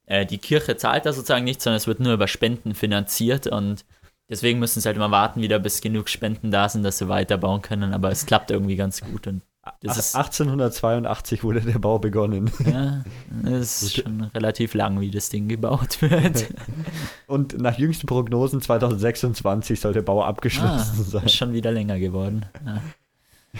[0.05, 3.87] äh, die Kirche zahlt da sozusagen nichts, sondern es wird nur über Spenden finanziert und
[4.29, 7.63] deswegen müssen sie halt immer warten, wieder bis genug Spenden da sind, dass sie weiterbauen
[7.63, 7.95] können.
[7.95, 9.41] Aber es klappt irgendwie ganz gut und
[9.83, 12.51] das ist 1882 wurde der Bau begonnen.
[12.65, 13.05] Ja,
[13.43, 16.47] das ist schon relativ lang, wie das Ding gebaut wird.
[17.27, 21.25] Und nach jüngsten Prognosen 2026 soll der Bau Ah, abgeschlossen sein.
[21.25, 22.47] ist schon wieder länger geworden.
[22.65, 22.83] Ja.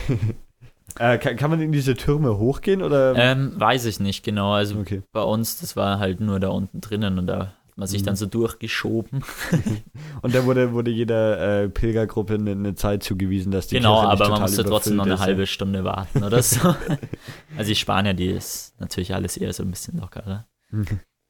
[0.97, 3.17] Äh, kann, kann man in diese Türme hochgehen oder?
[3.17, 4.53] Ähm, weiß ich nicht genau.
[4.53, 5.03] Also okay.
[5.11, 8.07] bei uns, das war halt nur da unten drinnen und da man sich Mhm.
[8.07, 9.25] dann so durchgeschoben.
[10.23, 14.11] Und da wurde, wurde jeder äh, Pilgergruppe eine, eine Zeit zugewiesen, dass die genau, Kirche
[14.13, 16.61] aber man musste trotzdem noch eine halbe Stunde warten oder so.
[17.57, 20.47] also die Spanier, die ist natürlich alles eher so ein bisschen lockerer.
[20.73, 20.85] ja.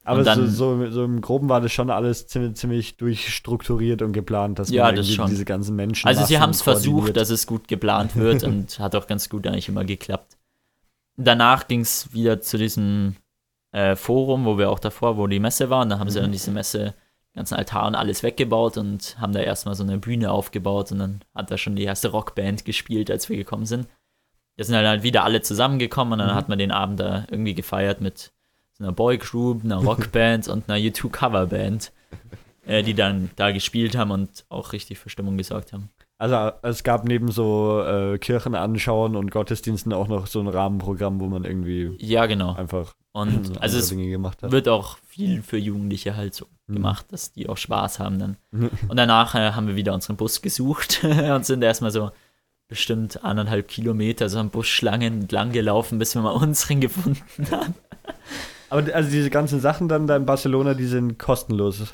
[0.07, 4.03] Aber Und so, dann- so, so im Groben war das schon alles ziemlich, ziemlich durchstrukturiert
[4.03, 5.27] und geplant, dass Ja, man das schon.
[5.31, 6.07] diese ganzen Menschen.
[6.07, 9.47] Also sie haben es versucht, dass es gut geplant wird und hat auch ganz gut
[9.47, 10.37] eigentlich immer geklappt.
[11.17, 13.15] Danach ging es wieder zu diesem
[13.75, 16.23] äh, Forum, wo wir auch davor, wo die Messe war, und da haben sie Mhm.
[16.23, 16.93] dann diese Messe,
[17.33, 21.19] ganzen Altar und alles weggebaut und haben da erstmal so eine Bühne aufgebaut und dann
[21.35, 23.87] hat da schon die erste Rockband gespielt, als wir gekommen sind.
[24.55, 26.35] Da sind dann halt wieder alle zusammengekommen und dann Mhm.
[26.35, 28.31] hat man den Abend da irgendwie gefeiert mit
[28.77, 29.77] so einer Boygroup, einer
[30.13, 31.91] Rockband und einer U2-Coverband,
[32.65, 35.89] äh, die dann da gespielt haben und auch richtig für Stimmung gesorgt haben.
[36.17, 41.19] Also es gab neben so äh, Kirchen anschauen und Gottesdiensten auch noch so ein Rahmenprogramm,
[41.19, 42.53] wo man irgendwie Ja, genau.
[42.55, 46.75] einfach Und andere also es wird auch viel für Jugendliche halt so Mhm.
[46.75, 48.37] gemacht, dass die auch Spaß haben dann.
[48.87, 52.11] Und danach äh, haben wir wieder unseren Bus gesucht und sind erstmal so
[52.67, 57.75] bestimmt anderthalb Kilometer so an Busschlangen entlang gelaufen, bis wir mal unseren gefunden haben.
[58.69, 61.93] Aber also diese ganzen Sachen dann da in Barcelona, die sind kostenlos.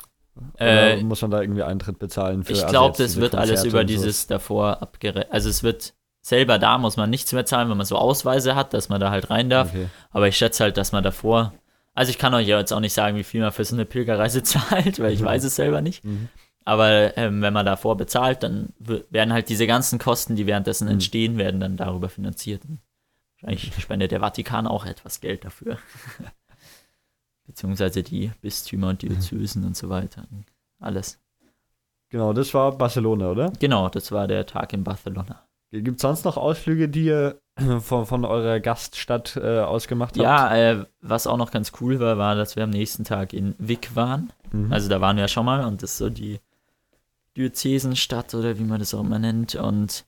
[0.58, 3.64] Äh, muss man da irgendwie Eintritt bezahlen für ich also glaube, jetzt das wird alles
[3.64, 3.84] über so?
[3.84, 5.30] dieses davor abgerechnet.
[5.30, 8.72] Also es wird selber da, muss man nichts mehr zahlen, wenn man so Ausweise hat,
[8.72, 9.70] dass man da halt rein darf.
[9.70, 9.88] Okay.
[10.10, 11.52] Aber ich schätze halt, dass man davor.
[11.94, 13.84] Also ich kann euch ja jetzt auch nicht sagen, wie viel man für so eine
[13.84, 15.24] Pilgerreise zahlt, weil ich Mhm.
[15.26, 16.04] weiß es selber nicht.
[16.04, 16.28] Mhm.
[16.64, 20.92] Aber ähm, wenn man davor bezahlt, dann werden halt diese ganzen Kosten, die währenddessen Mhm.
[20.92, 22.62] entstehen, werden dann darüber finanziert.
[23.40, 25.76] Wahrscheinlich spendet der Vatikan auch etwas Geld dafür.
[27.46, 30.24] Beziehungsweise die Bistümer und Diözesen und so weiter.
[30.78, 31.18] Alles.
[32.08, 33.52] Genau, das war Barcelona, oder?
[33.58, 35.42] Genau, das war der Tag in Barcelona.
[35.72, 37.40] Gibt es sonst noch Ausflüge, die ihr
[37.80, 40.22] von, von eurer Gaststadt äh, ausgemacht habt?
[40.22, 43.54] Ja, äh, was auch noch ganz cool war, war, dass wir am nächsten Tag in
[43.58, 44.32] Vic waren.
[44.52, 44.72] Mhm.
[44.72, 46.40] Also da waren wir ja schon mal und das ist so die
[47.36, 49.54] Diözesenstadt oder wie man das auch immer nennt.
[49.54, 50.04] Und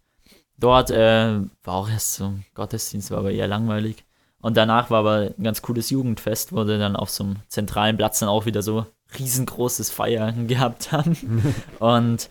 [0.58, 4.04] dort äh, war auch erst so ein Gottesdienst, war aber eher langweilig.
[4.42, 7.96] Und danach war aber ein ganz cooles Jugendfest, wo wir dann auf so einem zentralen
[7.96, 8.84] Platz dann auch wieder so
[9.18, 11.54] riesengroßes Feiern gehabt haben.
[11.78, 12.28] und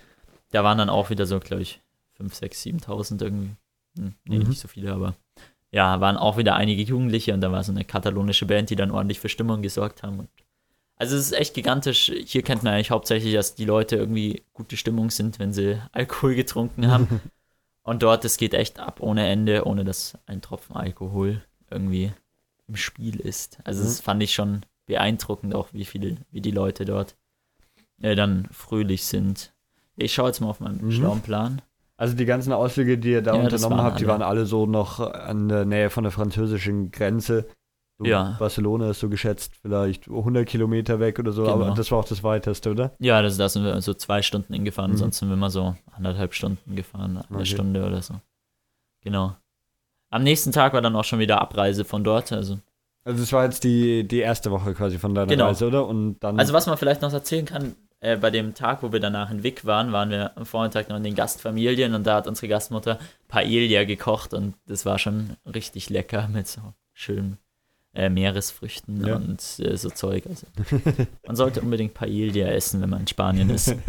[0.52, 1.82] da waren dann auch wieder so, glaube ich,
[2.13, 3.52] 5, 6, 7.000 irgendwie.
[3.97, 4.49] Hm, nee, Mhm.
[4.49, 5.15] nicht so viele, aber
[5.71, 8.91] ja, waren auch wieder einige Jugendliche und da war so eine katalonische Band, die dann
[8.91, 10.19] ordentlich für Stimmung gesorgt haben.
[10.19, 10.30] Und
[10.97, 12.12] also es ist echt gigantisch.
[12.26, 16.36] Hier kennt man eigentlich hauptsächlich, dass die Leute irgendwie gute Stimmung sind, wenn sie Alkohol
[16.36, 17.21] getrunken haben.
[17.86, 22.13] Und dort, es geht echt ab ohne Ende, ohne dass ein Tropfen Alkohol irgendwie
[22.67, 23.58] im Spiel ist.
[23.65, 23.86] Also Mhm.
[23.88, 27.15] das fand ich schon beeindruckend, auch wie viele, wie die Leute dort
[28.02, 29.52] äh, dann fröhlich sind.
[29.97, 30.91] Ich schaue jetzt mal auf meinen Mhm.
[30.91, 31.62] schlauen Plan.
[31.97, 34.12] Also die ganzen Ausflüge, die ihr da Ja, unternommen waren habt, die alle.
[34.13, 37.45] waren alle so noch an der Nähe von der französischen Grenze.
[37.99, 38.36] So Ja.
[38.39, 41.75] Barcelona ist so geschätzt vielleicht 100 Kilometer weg oder so, aber Genau.
[41.75, 42.93] das war auch das weiteste, oder?
[42.99, 44.97] Ja, das, da sind wir so zwei Stunden hingefahren, Mhm.
[44.97, 47.45] sonst sind wir immer so anderthalb Stunden gefahren, eine Okay.
[47.45, 48.15] Stunde oder so.
[49.01, 49.36] Genau.
[50.10, 52.32] Am nächsten Tag war dann auch schon wieder Abreise von dort.
[52.32, 52.58] Also,
[53.06, 55.47] Also das war jetzt die, die erste Woche quasi von deiner Genau.
[55.47, 55.86] Reise, oder?
[55.88, 59.00] Und dann also was man vielleicht noch erzählen kann, äh, bei dem Tag, wo wir
[59.00, 62.28] danach in Wick waren, waren wir am Vormittag noch in den Gastfamilien und da hat
[62.28, 66.62] unsere Gastmutter Paella gekocht und das war schon richtig lecker mit so
[66.94, 67.38] schönen
[67.94, 69.16] äh, Meeresfrüchten Ja.
[69.16, 70.26] und äh, so Zeug.
[70.28, 70.48] Also,
[71.26, 73.76] man sollte unbedingt Paella essen, wenn man in Spanien ist.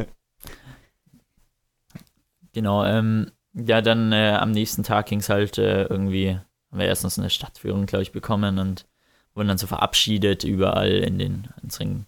[2.53, 6.31] Genau, ähm, ja, dann äh, am nächsten Tag ging es halt äh, irgendwie,
[6.71, 8.87] haben wir erst noch so eine Stadtführung, glaube ich, bekommen und
[9.35, 12.07] wurden dann so verabschiedet überall in den unseren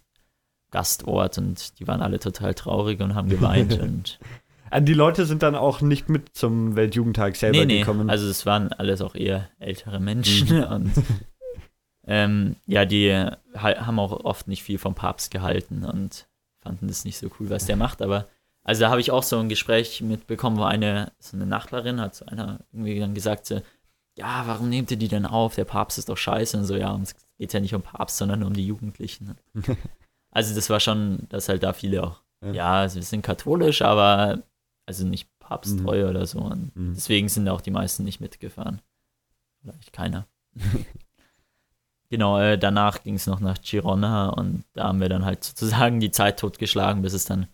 [0.77, 4.19] Gastort und die waren alle total traurig und haben geweint und
[4.79, 8.09] die Leute sind dann auch nicht mit zum Weltjugendtag selber nee, nee, gekommen.
[8.09, 10.91] also es waren alles auch eher ältere Menschen und
[12.07, 13.13] Ähm, ja, die
[13.53, 16.25] haben auch oft nicht viel vom Papst gehalten und
[16.61, 18.01] fanden das nicht so cool, was der macht.
[18.01, 18.27] Aber
[18.63, 22.15] also da habe ich auch so ein Gespräch mitbekommen, wo eine, so eine Nachbarin hat
[22.15, 23.61] zu einer irgendwie dann gesagt, so,
[24.15, 25.55] ja, warum nehmt ihr die denn auf?
[25.55, 28.43] Der Papst ist doch scheiße und so, ja, es geht ja nicht um Papst, sondern
[28.43, 29.35] um die Jugendlichen.
[30.37, 34.43] also das war schon, dass halt da viele auch, ja, ja sie sind katholisch, aber
[34.85, 36.09] also nicht papsttreu mhm.
[36.11, 36.37] oder so.
[36.37, 36.93] Und mhm.
[36.93, 38.79] deswegen sind auch die meisten nicht mitgefahren.
[39.61, 40.27] Vielleicht keiner.
[42.11, 45.99] genau, äh, danach ging es noch nach Girona und da haben wir dann halt sozusagen
[45.99, 47.47] die Zeit totgeschlagen, bis es dann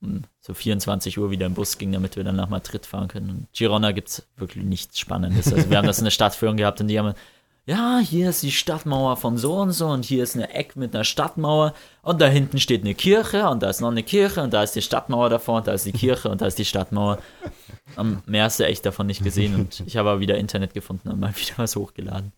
[0.00, 3.30] um so 24 Uhr wieder im Bus ging, damit wir dann nach Madrid fahren können.
[3.30, 5.52] Und Girona gibt es wirklich nichts Spannendes.
[5.52, 7.14] Also wir haben das in der Stadtführung gehabt und die haben
[7.66, 10.94] ja, hier ist die Stadtmauer von so und so und hier ist eine Eck mit
[10.94, 11.72] einer Stadtmauer
[12.02, 14.76] und da hinten steht eine Kirche und da ist noch eine Kirche und da ist
[14.76, 17.18] die Stadtmauer davor und da ist die Kirche und da ist die Stadtmauer.
[17.96, 21.08] Am mehr hast du echt davon nicht gesehen und ich habe aber wieder Internet gefunden
[21.08, 22.32] und mal wieder was hochgeladen.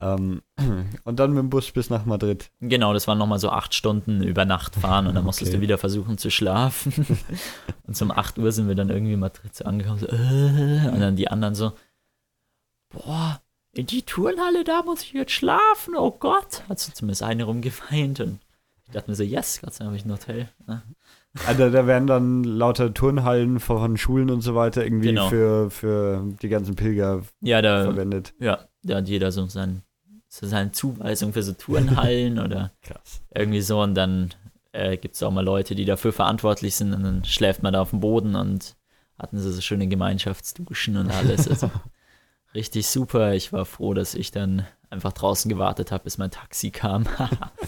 [0.00, 2.52] Um, ähm, und dann mit dem Bus bis nach Madrid.
[2.60, 5.56] Genau, das waren nochmal so acht Stunden über Nacht fahren und dann musstest okay.
[5.56, 7.18] du wieder versuchen zu schlafen.
[7.86, 11.00] und um 8 Uhr sind wir dann irgendwie in Madrid so angekommen so, äh, und
[11.00, 11.72] dann die anderen so,
[12.90, 13.40] boah,
[13.72, 16.62] in die Turnhalle, da muss ich jetzt schlafen, oh Gott.
[16.68, 18.38] Hat so zumindest eine rumgeweint und
[18.86, 20.48] ich dachte mir so, yes, Gott sei Dank habe ich ein Hotel.
[20.66, 20.82] Ne?
[21.46, 25.28] Also da werden dann lauter Turnhallen von Schulen und so weiter irgendwie genau.
[25.28, 28.32] für, für die ganzen Pilger ja, da, verwendet.
[28.40, 29.82] Ja, da hat jeder so, sein,
[30.28, 33.20] so seine Zuweisung für so Turnhallen oder Krass.
[33.34, 34.30] irgendwie so und dann
[34.72, 37.82] äh, gibt es auch mal Leute, die dafür verantwortlich sind und dann schläft man da
[37.82, 38.76] auf dem Boden und
[39.18, 41.46] hatten sie so schöne Gemeinschaftsduschen und alles.
[41.48, 41.70] Also
[42.54, 43.34] richtig super.
[43.34, 47.04] Ich war froh, dass ich dann einfach draußen gewartet habe, bis mein Taxi kam.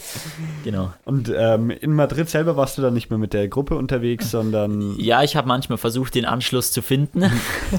[0.64, 0.92] genau.
[1.04, 4.98] Und ähm, in Madrid selber warst du dann nicht mehr mit der Gruppe unterwegs, sondern.
[4.98, 7.30] Ja, ich habe manchmal versucht, den Anschluss zu finden.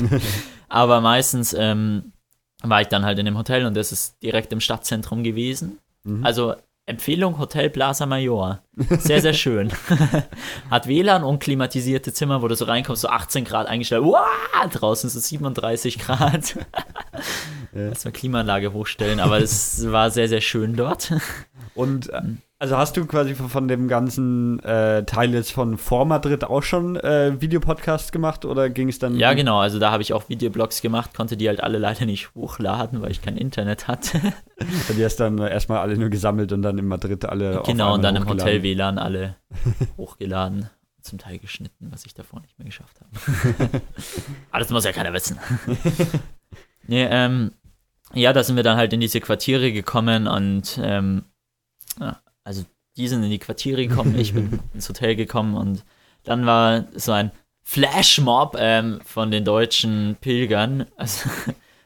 [0.69, 2.13] Aber meistens ähm,
[2.61, 5.79] war ich dann halt in dem Hotel und das ist direkt im Stadtzentrum gewesen.
[6.03, 6.23] Mhm.
[6.23, 6.55] Also
[6.87, 8.63] Empfehlung Hotel Plaza Mayor.
[8.75, 9.71] Sehr, sehr schön.
[10.69, 14.03] Hat WLAN und klimatisierte Zimmer, wo du so reinkommst, so 18 Grad eingestellt.
[14.03, 16.57] Wow, draußen es 37 Grad.
[17.71, 21.13] Lass mal Klimaanlage hochstellen, aber es war sehr, sehr schön dort.
[21.75, 22.21] Und äh,
[22.61, 26.95] also hast du quasi von dem ganzen äh, Teil jetzt von vor Madrid auch schon
[26.95, 29.15] äh, Videopodcasts gemacht oder ging es dann?
[29.15, 29.57] Ja, genau.
[29.57, 33.09] Also da habe ich auch Videoblogs gemacht, konnte die halt alle leider nicht hochladen, weil
[33.09, 34.21] ich kein Internet hatte.
[34.61, 37.63] Also die hast dann erstmal alle nur gesammelt und dann in Madrid alle.
[37.65, 39.37] Genau, und dann im Hotel WLAN alle
[39.97, 40.69] hochgeladen.
[41.01, 43.81] Zum Teil geschnitten, was ich davor nicht mehr geschafft habe.
[44.51, 45.39] Aber das muss ja keiner wissen.
[46.85, 47.53] nee, ähm,
[48.13, 51.23] ja, da sind wir dann halt in diese Quartiere gekommen und ähm,
[51.99, 52.21] ja,
[52.51, 52.65] also
[52.97, 55.85] die sind in die Quartiere gekommen, ich bin ins Hotel gekommen und
[56.23, 57.31] dann war so ein
[57.63, 60.85] Flashmob ähm, von den deutschen Pilgern.
[60.97, 61.29] Also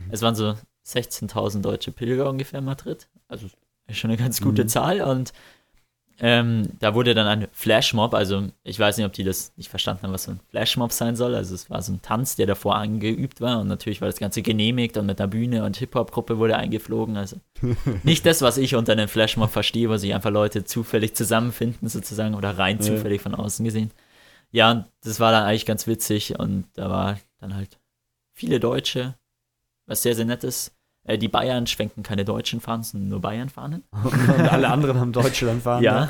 [0.10, 0.56] es waren so
[0.88, 3.08] 16.000 deutsche Pilger ungefähr in Madrid.
[3.28, 3.46] Also
[3.86, 4.68] ist schon eine ganz gute mhm.
[4.68, 5.34] Zahl und
[6.20, 10.04] ähm, da wurde dann ein Flashmob, also ich weiß nicht, ob die das nicht verstanden
[10.04, 11.36] haben, was so ein Flashmob sein soll.
[11.36, 14.42] Also es war so ein Tanz, der davor angeübt war und natürlich war das Ganze
[14.42, 17.18] genehmigt und mit einer Bühne und Hip-Hop-Gruppe wurde eingeflogen.
[17.18, 17.38] Also
[18.04, 22.36] nicht das, was ich unter einem Flashmob verstehe, wo sich einfach Leute zufällig zusammenfinden sozusagen
[22.36, 23.92] oder rein zufällig von außen gesehen.
[24.52, 27.78] Ja, und das war dann eigentlich ganz witzig und da war dann halt
[28.34, 29.16] viele Deutsche,
[29.86, 30.75] was sehr, sehr nett ist.
[31.06, 33.84] Äh, die Bayern schwenken keine deutschen Fahnen, sondern nur Bayern-Fahnen.
[34.04, 35.84] Und alle anderen haben Deutschland-Fahnen.
[35.84, 36.10] Ja.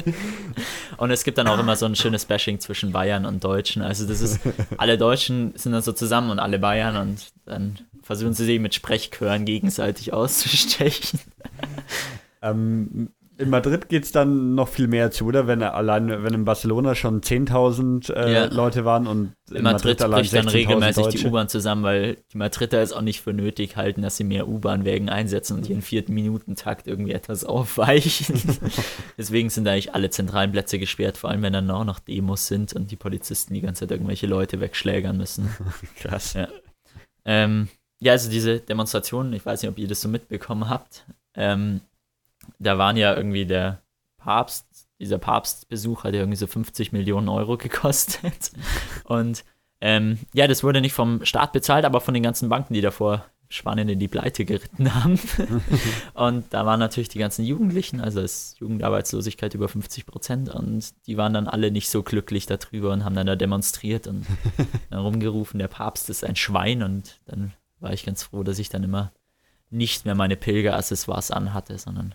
[0.98, 3.82] und es gibt dann auch immer so ein schönes Bashing zwischen Bayern und Deutschen.
[3.82, 4.40] Also das ist,
[4.76, 8.74] alle Deutschen sind dann so zusammen und alle Bayern und dann versuchen sie sich mit
[8.74, 11.20] Sprechchören gegenseitig auszustechen.
[12.42, 13.10] Ähm,
[13.42, 15.46] in Madrid geht es dann noch viel mehr zu, oder?
[15.46, 18.44] Wenn allein, wenn in Barcelona schon 10.000 äh, ja.
[18.46, 21.18] Leute waren und in, in Madrid, Madrid bricht dann regelmäßig Deutsche.
[21.18, 24.48] die U-Bahn zusammen, weil die Madrider es auch nicht für nötig halten, dass sie mehr
[24.48, 28.40] U-Bahn-Wägen einsetzen und ihren vierten Minuten-Takt irgendwie etwas aufweichen.
[29.18, 32.72] Deswegen sind eigentlich alle zentralen Plätze gesperrt, vor allem wenn dann auch noch Demos sind
[32.72, 35.50] und die Polizisten die ganze Zeit irgendwelche Leute wegschlägern müssen.
[35.96, 36.34] Krass.
[36.34, 36.48] Ja.
[37.24, 37.68] Ähm,
[38.00, 41.04] ja, also diese Demonstrationen, ich weiß nicht, ob ihr das so mitbekommen habt.
[41.34, 41.80] Ähm,
[42.62, 43.82] da waren ja irgendwie der
[44.16, 48.52] Papst, dieser Papstbesuch hat ja irgendwie so 50 Millionen Euro gekostet.
[49.04, 49.44] Und
[49.80, 53.26] ähm, ja, das wurde nicht vom Staat bezahlt, aber von den ganzen Banken, die davor
[53.48, 55.18] Spanien in die Pleite geritten haben.
[56.14, 61.18] und da waren natürlich die ganzen Jugendlichen, also es Jugendarbeitslosigkeit über 50 Prozent und die
[61.18, 64.24] waren dann alle nicht so glücklich darüber und haben dann da demonstriert und
[64.90, 68.70] dann rumgerufen, der Papst ist ein Schwein und dann war ich ganz froh, dass ich
[68.70, 69.12] dann immer
[69.68, 72.14] nicht mehr meine Pilgeraccessoires anhatte, sondern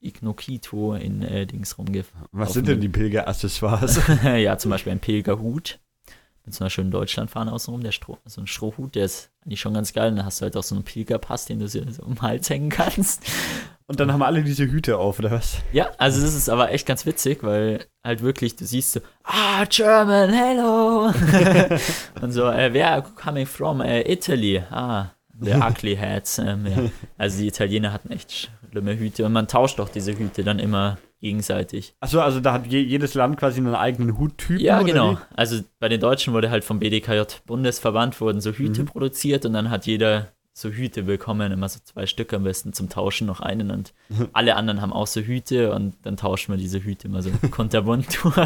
[0.00, 2.28] Ignokito in äh, Dings rumgefahren.
[2.32, 4.00] Was sind denn die Pilgeraccessoires?
[4.24, 5.78] ja, zum Beispiel ein Pilgerhut.
[6.44, 9.74] mit so einer schönen Deutschlandfahne außenrum, der Stroh, so ein Strohhut, der ist eigentlich schon
[9.74, 10.10] ganz geil.
[10.10, 12.50] Und dann hast du halt auch so einen Pilgerpass, den du so um den Hals
[12.50, 13.22] hängen kannst.
[13.86, 15.56] Und dann haben alle diese Hüte auf, oder was?
[15.72, 19.64] Ja, also das ist aber echt ganz witzig, weil halt wirklich, du siehst so, ah,
[19.68, 21.06] German, hello.
[22.22, 23.80] und so, äh, where coming from?
[23.80, 24.62] Äh, Italy.
[24.70, 25.10] Ah,
[25.40, 26.38] the ugly hats.
[26.38, 26.90] Ähm, ja.
[27.18, 30.98] Also die Italiener hatten echt schlimme Hüte und man tauscht auch diese Hüte dann immer
[31.20, 31.94] gegenseitig.
[32.00, 34.60] Achso, also da hat je, jedes Land quasi einen eigenen Huttyp.
[34.60, 35.18] Ja, genau.
[35.34, 38.86] Also bei den Deutschen wurde halt vom BDKJ Bundesverband wurden so Hüte mhm.
[38.86, 40.28] produziert und dann hat jeder
[40.60, 43.92] so Hüte bekommen, immer so zwei Stück am besten zum Tauschen noch einen und
[44.32, 48.06] alle anderen haben auch so Hüte und dann tauschen wir diese Hüte immer so kunterbunt
[48.22, 48.36] durch.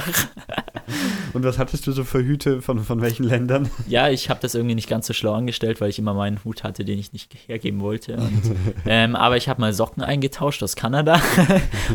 [1.32, 3.70] und was hattest du so für Hüte von, von welchen Ländern?
[3.88, 6.62] Ja, ich habe das irgendwie nicht ganz so schlau angestellt, weil ich immer meinen Hut
[6.62, 8.16] hatte, den ich nicht hergeben wollte.
[8.16, 8.42] Und,
[8.86, 11.20] ähm, aber ich habe mal Socken eingetauscht aus Kanada,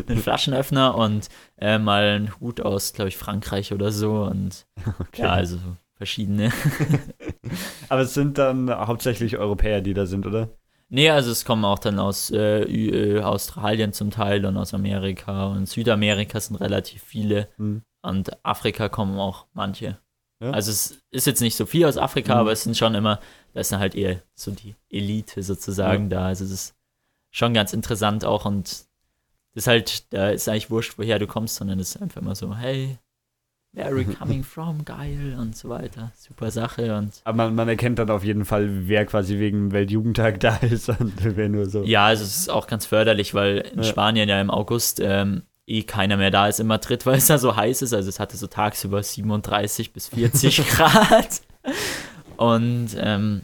[0.08, 4.66] einen Flaschenöffner und äh, mal einen Hut aus, glaube ich, Frankreich oder so und
[5.00, 5.22] okay.
[5.22, 5.58] ja, also
[6.00, 6.52] verschiedene.
[7.90, 10.50] Aber es sind dann hauptsächlich Europäer, die da sind, oder?
[10.88, 15.48] Nee, also es kommen auch dann aus äh, äh, Australien zum Teil und aus Amerika
[15.48, 17.84] und Südamerika sind relativ viele mhm.
[18.02, 20.00] und Afrika kommen auch manche.
[20.42, 20.52] Ja.
[20.52, 22.40] Also es ist jetzt nicht so viel aus Afrika, mhm.
[22.40, 23.20] aber es sind schon immer,
[23.54, 26.18] da ist dann halt eher so die Elite sozusagen ja.
[26.18, 26.26] da.
[26.28, 26.76] Also es ist
[27.30, 28.70] schon ganz interessant auch und
[29.54, 32.36] das ist halt, da ist eigentlich wurscht, woher du kommst, sondern es ist einfach immer
[32.36, 32.98] so, hey,
[33.72, 34.84] Where are we coming from?
[34.84, 36.12] Geil und so weiter.
[36.16, 36.96] Super Sache.
[36.96, 40.90] Und Aber man, man, erkennt dann auf jeden Fall, wer quasi wegen Weltjugendtag da ist
[40.90, 41.84] und wer nur so.
[41.84, 43.84] Ja, also es ist auch ganz förderlich, weil in ja.
[43.84, 47.38] Spanien ja im August ähm, eh keiner mehr da ist in Madrid, weil es da
[47.38, 47.94] so heiß ist.
[47.94, 51.42] Also es hatte so tagsüber 37 bis 40 Grad.
[52.38, 53.44] Und ähm,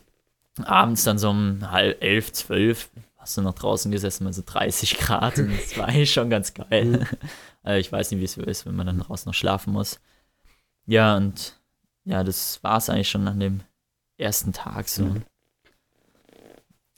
[0.64, 5.40] abends dann so um halb elf, zwölf hast du noch draußen gesessen, also 30 Grad
[5.40, 6.86] und das war eigentlich schon ganz geil.
[6.86, 7.06] Mhm.
[7.64, 10.00] Also ich weiß nicht, wie es ist, wenn man dann draußen noch schlafen muss.
[10.88, 11.60] Ja, und
[12.04, 13.62] ja, das war es eigentlich schon an dem
[14.18, 15.04] ersten Tag so.
[15.04, 15.24] Mhm.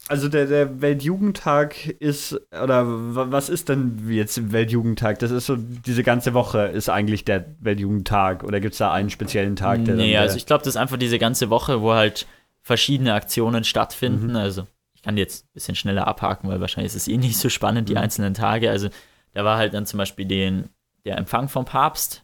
[0.10, 5.20] Also der, der Weltjugendtag ist, oder was ist denn jetzt Weltjugendtag?
[5.20, 9.10] Das ist so, diese ganze Woche ist eigentlich der Weltjugendtag oder gibt es da einen
[9.10, 9.84] speziellen Tag?
[9.84, 12.26] Der nee, also ich glaube, das ist einfach diese ganze Woche, wo halt
[12.62, 14.30] verschiedene Aktionen stattfinden.
[14.30, 14.36] Mhm.
[14.38, 17.38] Also ich kann die jetzt ein bisschen schneller abhaken, weil wahrscheinlich ist es eh nicht
[17.38, 18.00] so spannend, die mhm.
[18.00, 18.70] einzelnen Tage.
[18.70, 18.88] Also
[19.34, 20.70] da war halt dann zum Beispiel den,
[21.04, 22.24] der Empfang vom Papst,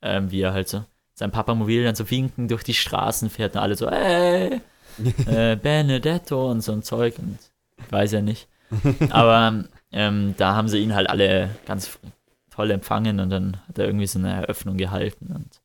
[0.00, 0.82] ähm, wie er halt so
[1.18, 4.60] sein Papamobil dann so winken durch die Straßen fährt und alle so, ey,
[5.26, 7.38] äh, Benedetto und so ein Zeug und
[7.76, 8.46] ich weiß ja nicht.
[9.10, 11.98] Aber ähm, da haben sie ihn halt alle ganz
[12.50, 15.60] toll empfangen und dann hat er irgendwie so eine Eröffnung gehalten und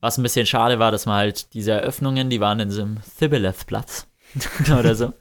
[0.00, 2.98] was ein bisschen schade war, dass man halt diese Eröffnungen, die waren in so einem
[3.18, 4.06] Thiboleth-Platz
[4.78, 5.14] oder so,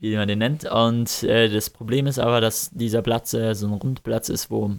[0.00, 0.64] wie man den nennt.
[0.64, 4.76] Und äh, das Problem ist aber, dass dieser Platz äh, so ein Rundplatz ist, wo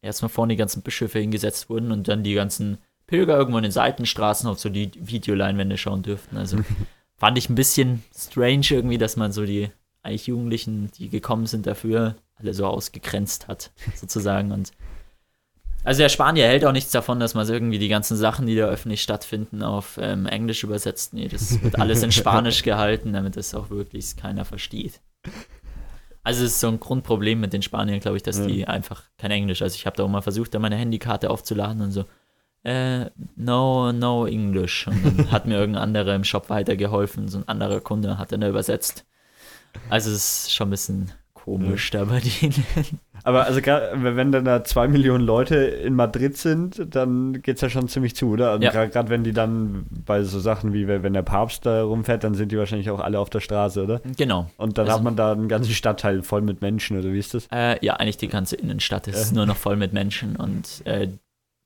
[0.00, 2.78] erstmal vorne die ganzen Bischöfe hingesetzt wurden und dann die ganzen
[3.12, 6.38] Pilger irgendwo in den Seitenstraßen auf so die Videoleinwände schauen dürften.
[6.38, 6.56] Also
[7.18, 9.68] fand ich ein bisschen strange irgendwie, dass man so die
[10.02, 14.50] eigentlich Jugendlichen, die gekommen sind dafür, alle so ausgegrenzt hat, sozusagen.
[14.50, 14.72] Und
[15.84, 18.64] also der Spanier hält auch nichts davon, dass man irgendwie die ganzen Sachen, die da
[18.64, 21.12] öffentlich stattfinden, auf ähm, Englisch übersetzt.
[21.12, 25.02] Nee, das wird alles in Spanisch gehalten, damit es auch wirklich keiner versteht.
[26.22, 28.46] Also es ist so ein Grundproblem mit den Spaniern, glaube ich, dass ja.
[28.46, 29.60] die einfach kein Englisch.
[29.60, 32.06] Also ich habe da auch mal versucht, da meine Handykarte aufzuladen und so,
[32.64, 33.06] äh,
[33.36, 34.86] no, no English.
[34.86, 37.28] Und dann hat mir irgendein anderer im Shop weitergeholfen.
[37.28, 39.04] So ein anderer Kunde hat dann übersetzt.
[39.88, 42.00] Also es ist schon ein bisschen komisch ja.
[42.00, 42.64] da bei denen.
[43.24, 47.70] Aber also wenn dann da zwei Millionen Leute in Madrid sind, dann geht es ja
[47.70, 48.50] schon ziemlich zu, oder?
[48.50, 48.86] Also ja.
[48.86, 52.50] Gerade wenn die dann bei so Sachen wie wenn der Papst da rumfährt, dann sind
[52.50, 54.00] die wahrscheinlich auch alle auf der Straße, oder?
[54.16, 54.50] Genau.
[54.56, 57.34] Und dann also, hat man da einen ganzen Stadtteil voll mit Menschen, oder wie ist
[57.34, 57.46] das?
[57.52, 59.36] Äh, ja, eigentlich die ganze Innenstadt ist ja.
[59.36, 61.08] nur noch voll mit Menschen und äh,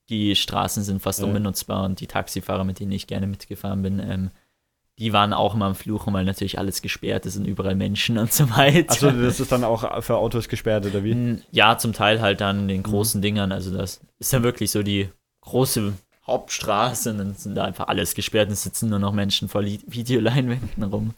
[0.09, 1.27] die Straßen sind fast ja.
[1.27, 4.31] unbenutzbar und die Taxifahrer, mit denen ich gerne mitgefahren bin, ähm,
[4.99, 8.33] die waren auch immer am Fluchen, weil natürlich alles gesperrt ist und überall Menschen und
[8.33, 8.93] so weiter.
[8.93, 11.39] Achso, das ist dann auch für Autos gesperrt, oder wie?
[11.51, 12.85] Ja, zum Teil halt dann den mhm.
[12.85, 13.23] großen mhm.
[13.23, 13.53] Dingern.
[13.53, 15.11] Also das ist dann wirklich so die
[15.43, 15.93] große
[16.27, 20.83] Hauptstraße und dann sind da einfach alles gesperrt und sitzen nur noch Menschen vor Videoleinwänden
[20.85, 21.15] rum.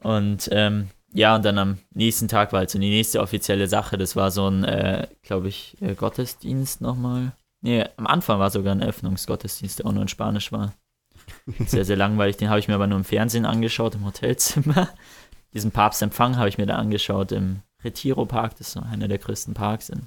[0.00, 3.96] Und ähm, ja, und dann am nächsten Tag war halt so die nächste offizielle Sache.
[3.96, 7.32] Das war so ein, äh, glaube ich, äh, Gottesdienst nochmal.
[7.62, 10.74] Nee, am Anfang war sogar ein Öffnungsgottesdienst, der auch nur in Spanisch war.
[11.66, 12.36] Sehr, sehr langweilig.
[12.36, 14.90] Den habe ich mir aber nur im Fernsehen angeschaut, im Hotelzimmer.
[15.54, 18.58] Diesen Papstempfang habe ich mir da angeschaut im Retiro Park.
[18.58, 20.02] Das ist so einer der größten Parks in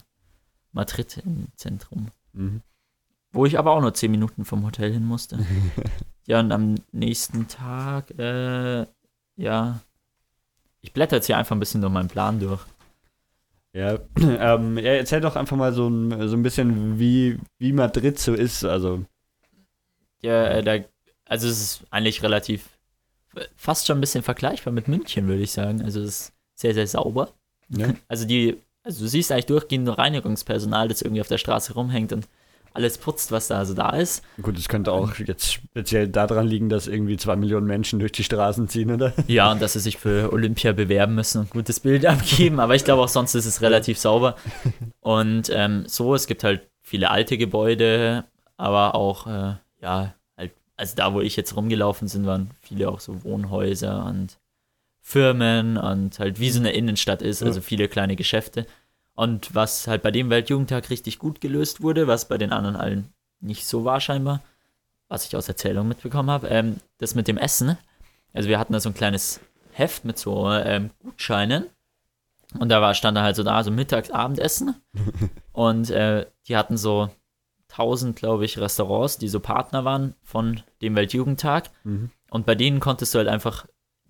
[0.71, 2.09] Madrid im Zentrum.
[2.33, 2.61] Mhm.
[3.31, 5.39] Wo ich aber auch nur zehn Minuten vom Hotel hin musste.
[6.27, 8.85] ja, und am nächsten Tag, äh,
[9.35, 9.79] ja,
[10.81, 12.61] ich blätter jetzt hier einfach ein bisschen durch meinen Plan durch.
[13.73, 18.19] Ja, ähm, ja, erzähl doch einfach mal so ein, so ein bisschen, wie, wie Madrid
[18.19, 18.63] so ist.
[18.65, 19.05] Also,
[20.21, 20.77] Ja, äh, da,
[21.25, 22.67] also es ist eigentlich relativ,
[23.55, 25.81] fast schon ein bisschen vergleichbar mit München, würde ich sagen.
[25.83, 27.33] Also es ist sehr, sehr sauber.
[27.69, 27.93] Ja.
[28.07, 32.11] Also die, also du siehst eigentlich durchgehend nur Reinigungspersonal, das irgendwie auf der Straße rumhängt
[32.11, 32.27] und
[32.73, 34.23] alles putzt, was da so da ist.
[34.41, 38.23] Gut, es könnte auch jetzt speziell daran liegen, dass irgendwie zwei Millionen Menschen durch die
[38.23, 39.13] Straßen ziehen, oder?
[39.27, 42.59] Ja, und dass sie sich für Olympia bewerben müssen und ein gutes Bild abgeben.
[42.59, 44.35] Aber ich glaube auch sonst ist es relativ sauber.
[45.01, 48.25] Und ähm, so, es gibt halt viele alte Gebäude,
[48.57, 52.99] aber auch, äh, ja, halt, also da, wo ich jetzt rumgelaufen bin, waren viele auch
[52.99, 54.37] so Wohnhäuser und
[55.01, 58.67] Firmen und halt wie so eine Innenstadt ist, also viele kleine Geschäfte.
[59.19, 63.09] Und was halt bei dem Weltjugendtag richtig gut gelöst wurde, was bei den anderen allen
[63.41, 64.41] nicht so war scheinbar,
[65.09, 67.77] was ich aus Erzählung mitbekommen habe, ähm, das mit dem Essen.
[68.31, 69.41] Also wir hatten da so ein kleines
[69.73, 71.65] Heft mit so ähm, Gutscheinen
[72.59, 74.75] und da war, stand da halt so da, so Mittags, Abendessen
[75.51, 77.09] und äh, die hatten so
[77.71, 82.09] 1000, glaube ich, Restaurants, die so Partner waren von dem Weltjugendtag Mhm.
[82.29, 83.65] und bei denen konntest du halt einfach,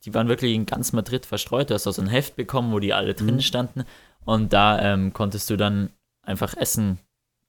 [0.06, 1.70] die waren wirklich in ganz Madrid verstreut.
[1.72, 3.42] Du hast auch so ein Heft bekommen, wo die alle drin Mhm.
[3.42, 3.86] standen.
[4.30, 5.90] Und da ähm, konntest du dann
[6.22, 7.00] einfach Essen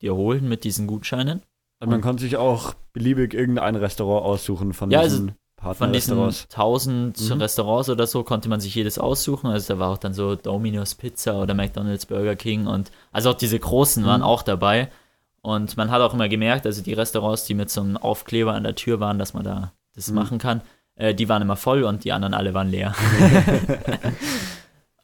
[0.00, 1.42] dir holen mit diesen Gutscheinen.
[1.78, 6.46] Und man konnte sich auch beliebig irgendein Restaurant aussuchen von Ja, diesen Von diesen Partnerrestaurants.
[6.50, 7.40] 1000 Mhm.
[7.42, 9.48] Restaurants oder so konnte man sich jedes aussuchen.
[9.50, 13.34] Also da war auch dann so Domino's Pizza oder McDonald's Burger King und also auch
[13.34, 14.26] diese großen waren Mhm.
[14.26, 14.88] auch dabei.
[15.42, 18.62] Und man hat auch immer gemerkt, also die Restaurants, die mit so einem Aufkleber an
[18.64, 20.14] der Tür waren, dass man da das Mhm.
[20.14, 20.62] machen kann,
[20.96, 22.94] äh, die waren immer voll und die anderen alle waren leer.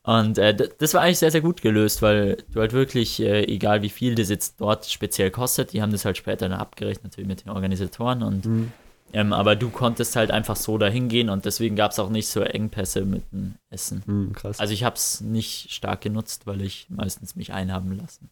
[0.07, 3.83] und äh, das war eigentlich sehr, sehr gut gelöst, weil du halt wirklich, äh, egal
[3.83, 7.29] wie viel das jetzt dort speziell kostet, die haben das halt später dann abgerechnet, natürlich
[7.29, 8.73] mit den Organisatoren und Mhm.
[9.13, 12.29] ähm, aber du konntest halt einfach so dahin gehen und deswegen gab es auch nicht
[12.29, 14.03] so Engpässe mit dem Essen.
[14.07, 14.59] Mhm, krass.
[14.61, 18.31] Also ich habe es nicht stark genutzt, weil ich meistens mich einhaben lassen.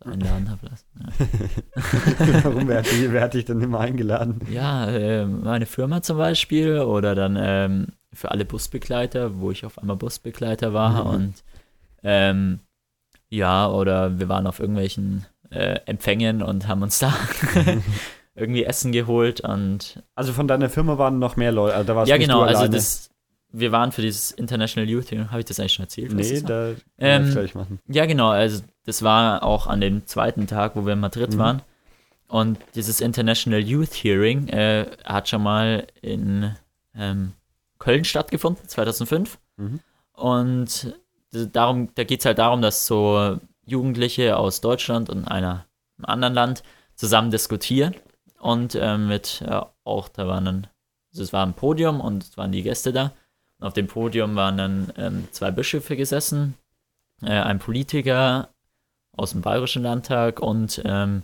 [0.00, 0.84] Also einladen habe lassen.
[2.42, 2.68] Warum?
[2.68, 4.40] Wer hat, dich, wer hat dich denn immer eingeladen?
[4.50, 9.78] Ja, ähm, meine Firma zum Beispiel oder dann ähm, für alle Busbegleiter, wo ich auf
[9.78, 11.10] einmal Busbegleiter war Mhm.
[11.10, 11.34] und
[12.02, 12.60] ähm,
[13.28, 17.12] ja, oder wir waren auf irgendwelchen äh, Empfängen und haben uns da
[18.34, 21.74] irgendwie Essen geholt und Also von deiner Firma waren noch mehr Leute.
[21.74, 22.42] Also da warst ja, genau.
[22.42, 23.10] Also das,
[23.50, 25.30] wir waren für dieses International Youth Hearing.
[25.30, 26.16] Habe ich das eigentlich schon erzählt?
[26.16, 27.80] was Nee, da Ähm, gleich machen.
[27.88, 28.28] Ja, genau.
[28.30, 31.38] Also das war auch an dem zweiten Tag, wo wir in Madrid Mhm.
[31.38, 31.62] waren.
[32.28, 36.54] Und dieses International Youth Hearing äh, hat schon mal in
[36.96, 37.32] ähm,
[37.86, 39.38] Köln stattgefunden, 2005.
[39.58, 39.78] Mhm.
[40.12, 40.98] Und
[41.52, 45.66] darum, da geht es halt darum, dass so Jugendliche aus Deutschland und einer,
[45.96, 46.62] einem anderen Land
[46.96, 47.94] zusammen diskutieren.
[48.40, 50.66] Und äh, mit äh, auch, da waren dann,
[51.12, 53.12] also es war ein Podium und es waren die Gäste da.
[53.60, 56.54] Und auf dem Podium waren dann ähm, zwei Bischöfe gesessen,
[57.22, 58.48] äh, ein Politiker
[59.12, 61.22] aus dem Bayerischen Landtag und ähm,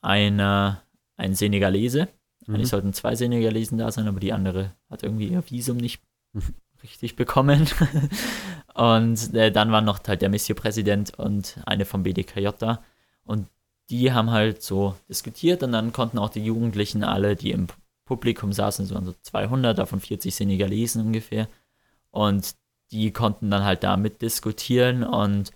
[0.00, 0.82] einer,
[1.16, 2.08] ein Senegalese.
[2.46, 2.54] Mhm.
[2.54, 6.02] Eigentlich sollten zwei Senegalesen da sein, aber die andere hat irgendwie ihr Visum nicht
[6.82, 7.66] richtig bekommen.
[8.74, 12.82] und äh, dann war noch halt der Monsieur-Präsident und eine vom BDKJ da.
[13.24, 13.48] Und
[13.90, 17.66] die haben halt so diskutiert und dann konnten auch die Jugendlichen alle, die im
[18.04, 21.48] Publikum saßen, so waren so 200, davon 40 Senegalesen ungefähr.
[22.10, 22.54] Und
[22.90, 25.50] die konnten dann halt da mitdiskutieren und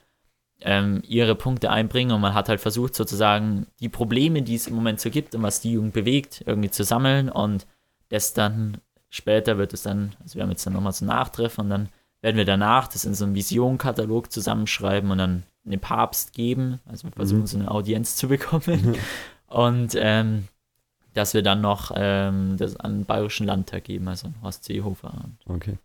[0.61, 4.75] ähm, ihre Punkte einbringen und man hat halt versucht sozusagen die Probleme, die es im
[4.75, 7.67] Moment so gibt und was die Jugend bewegt, irgendwie zu sammeln und
[8.09, 8.79] das dann
[9.11, 11.89] später wird es dann, also wir haben jetzt dann nochmal so einen Nachtreff und dann
[12.21, 17.05] werden wir danach das in so einem Visionenkatalog zusammenschreiben und dann den Papst geben, also
[17.05, 17.47] wir versuchen Mhm.
[17.47, 18.97] so eine Audienz zu bekommen
[19.47, 20.49] und ähm,
[21.15, 25.13] dass wir dann noch ähm, das an den Bayerischen Landtag geben, also an Horst Seehofer.
[25.47, 25.79] Okay.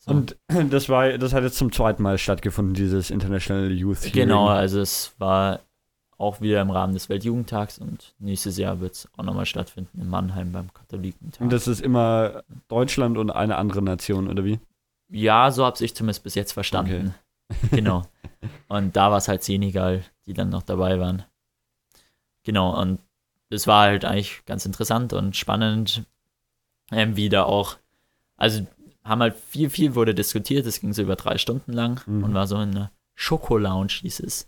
[0.00, 0.10] So.
[0.10, 0.36] Und
[0.70, 4.12] das war, das hat jetzt zum zweiten Mal stattgefunden, dieses International Youth Hearing.
[4.12, 5.60] Genau, also es war
[6.18, 10.10] auch wieder im Rahmen des Weltjugendtags und nächstes Jahr wird es auch nochmal stattfinden in
[10.10, 11.40] Mannheim beim Katholikentag.
[11.40, 14.58] Und das ist immer Deutschland und eine andere Nation, oder wie?
[15.10, 17.14] ja, so habe ich zumindest bis jetzt verstanden.
[17.70, 18.02] Genau.
[18.68, 21.24] Und da war es halt Senegal, die dann noch dabei waren.
[22.42, 23.00] Genau, und
[23.50, 26.04] es war halt eigentlich ganz interessant und spannend,
[26.90, 27.76] ähm, wie da auch,
[28.36, 28.66] also
[29.04, 32.24] haben halt viel, viel wurde diskutiert, es ging so über drei Stunden lang Mhm.
[32.24, 34.46] und war so eine Schokolounge hieß es.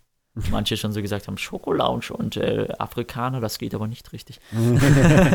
[0.51, 4.41] Manche schon so gesagt haben, Schokolounge und äh, Afrikaner, das geht aber nicht richtig.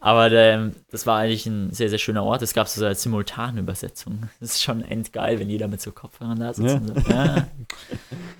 [0.00, 2.42] aber ähm, das war eigentlich ein sehr, sehr schöner Ort.
[2.42, 4.28] Es gab so eine Simultanübersetzung.
[4.40, 6.74] Das ist schon endgeil, wenn jeder mit so Kopfhörern da sitzt.
[6.74, 6.80] Ja.
[6.80, 7.10] Und so.
[7.10, 7.48] ja,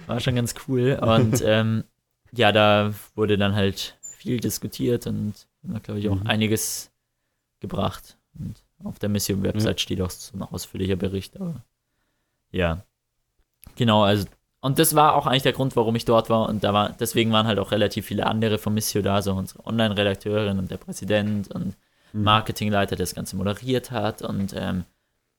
[0.07, 0.99] war schon ganz cool.
[1.01, 1.85] Und ähm,
[2.33, 6.27] ja, da wurde dann halt viel diskutiert und da glaube ich auch Mhm.
[6.27, 6.91] einiges
[7.61, 8.17] gebracht.
[8.39, 11.41] Und auf der Mission-Website steht auch so ein ausführlicher Bericht.
[11.41, 11.63] Aber
[12.53, 12.85] ja,
[13.77, 14.27] genau, also
[14.61, 16.49] Und das war auch eigentlich der Grund, warum ich dort war.
[16.49, 19.67] Und da war, deswegen waren halt auch relativ viele andere von Missio da, so unsere
[19.67, 21.77] Online-Redakteurin und der Präsident und
[22.15, 22.23] Mhm.
[22.23, 24.85] Marketingleiter, der das Ganze moderiert hat und ähm,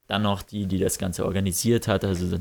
[0.08, 2.04] dann noch die, die das Ganze organisiert hat.
[2.04, 2.38] Also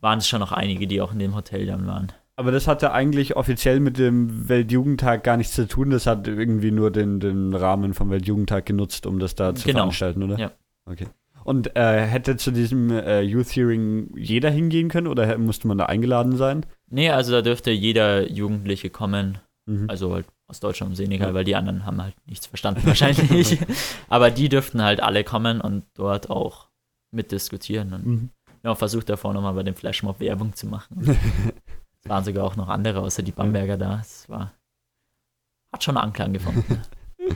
[0.00, 2.12] waren es schon noch einige, die auch in dem Hotel dann waren.
[2.36, 5.90] Aber das hatte eigentlich offiziell mit dem Weltjugendtag gar nichts zu tun.
[5.90, 9.80] Das hat irgendwie nur den, den Rahmen vom Weltjugendtag genutzt, um das da zu Genau.
[9.80, 10.38] veranstalten, oder?
[10.38, 10.50] Ja.
[10.86, 11.06] Okay.
[11.44, 15.86] Und äh, hätte zu diesem äh, Youth Hearing jeder hingehen können oder musste man da
[15.86, 16.64] eingeladen sein?
[16.90, 19.88] Nee, also da dürfte jeder Jugendliche kommen, Mhm.
[19.88, 21.34] also halt aus Deutschland und Senegal, Ja.
[21.34, 23.58] weil die anderen haben halt nichts verstanden wahrscheinlich.
[24.08, 26.68] Aber die dürften halt alle kommen und dort auch
[27.12, 27.92] mitdiskutieren.
[27.94, 28.30] Und Mhm.
[28.64, 31.16] haben versucht davor nochmal bei dem Flashmob Werbung zu machen.
[32.04, 33.98] es waren sogar auch noch andere außer die Bamberger da.
[34.00, 34.52] Es war
[35.72, 36.80] hat schon Anklang gefunden.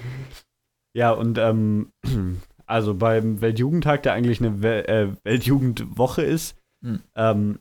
[0.96, 1.92] Ja, und ähm,
[2.66, 7.00] also beim Weltjugendtag, der eigentlich eine Wel äh, Weltjugendwoche ist, Hm.
[7.14, 7.58] ähm,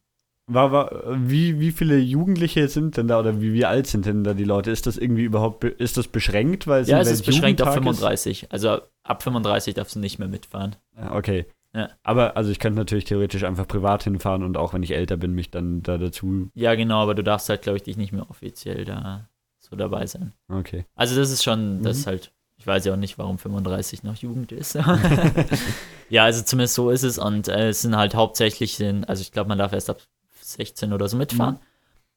[0.49, 0.91] war, war,
[1.27, 4.43] wie, wie viele Jugendliche sind denn da oder wie, wie alt sind denn da die
[4.45, 4.71] Leute?
[4.71, 6.67] Ist das irgendwie überhaupt, be- ist das beschränkt?
[6.67, 8.51] Weil ja, ein es ist beschränkt auf Weltjugendtag 35.
[8.51, 10.75] Also ab 35 darfst du nicht mehr mitfahren.
[10.95, 11.45] Ah, Okay.
[11.74, 11.89] Ja.
[12.03, 15.34] Aber also ich könnte natürlich theoretisch einfach privat hinfahren und auch wenn ich älter bin,
[15.34, 16.49] mich dann da dazu.
[16.55, 20.07] Ja, genau, aber du darfst halt, glaube ich, dich nicht mehr offiziell da so dabei
[20.07, 20.34] sein.
[20.49, 20.86] Okay.
[20.95, 21.99] Also das ist schon, das Mhm.
[22.01, 24.76] ist halt, ich weiß ja auch nicht, warum 35 noch Jugend ist.
[26.09, 29.49] ja, also zumindest so ist es und äh, es sind halt hauptsächlich, also ich glaube,
[29.49, 30.01] man darf erst ab
[30.41, 31.59] 16 oder so mitfahren.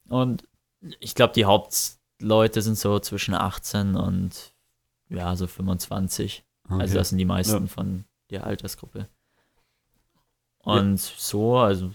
[0.08, 0.44] Und
[1.00, 4.52] ich glaube, die Hauptleute sind so zwischen 18 und
[5.08, 6.44] ja, so 25.
[6.68, 6.80] okay.
[6.80, 7.66] Also das sind die meisten Ja.
[7.66, 9.08] von der Altersgruppe.
[10.62, 11.90] Und so, also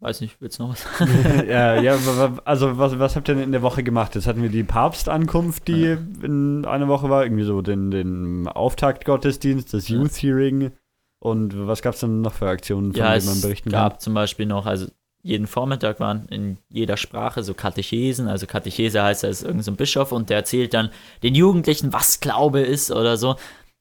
[0.00, 0.86] weiß nicht, willst du noch was?
[1.48, 1.96] ja, ja,
[2.44, 4.14] also was, was habt ihr denn in der Woche gemacht?
[4.14, 5.98] Jetzt hatten wir die Papstankunft, die Ja.
[6.22, 9.96] in einer Woche war, irgendwie so den, den Auftaktgottesdienst, das Ja.
[9.98, 10.72] Youth Hearing
[11.18, 14.00] und was gab es denn noch für Aktionen, von ja, denen man es berichten gab
[14.00, 14.86] zum Beispiel noch, also
[15.22, 18.28] jeden Vormittag waren in jeder Sprache so Katechesen.
[18.28, 20.90] Also Katechese heißt, er ist irgendein so Bischof und der erzählt dann
[21.24, 23.34] den Jugendlichen, was Glaube ist oder so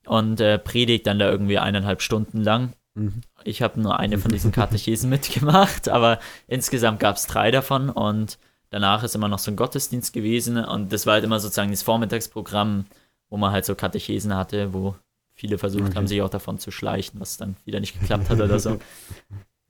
[0.08, 2.74] und äh, predigt dann da irgendwie eineinhalb Stunden lang.
[2.96, 3.22] Mhm.
[3.44, 8.38] Ich habe nur eine von diesen Katechesen mitgemacht, aber insgesamt gab es drei davon und
[8.70, 11.84] danach ist immer noch so ein Gottesdienst gewesen und das war halt immer sozusagen das
[11.84, 12.86] Vormittagsprogramm,
[13.30, 14.96] wo man halt so Katechesen hatte, wo
[15.34, 15.96] viele versucht Okay.
[15.96, 18.80] haben, sich auch davon zu schleichen, was dann wieder nicht geklappt hat oder so.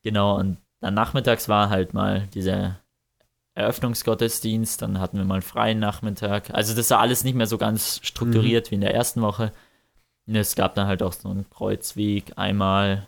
[0.03, 2.79] Genau, und dann nachmittags war halt mal dieser
[3.55, 6.53] Eröffnungsgottesdienst, dann hatten wir mal einen freien Nachmittag.
[6.53, 9.51] Also das war alles nicht mehr so ganz strukturiert wie in der ersten Woche.
[10.27, 13.07] Und Es gab dann halt auch so einen Kreuzweg einmal,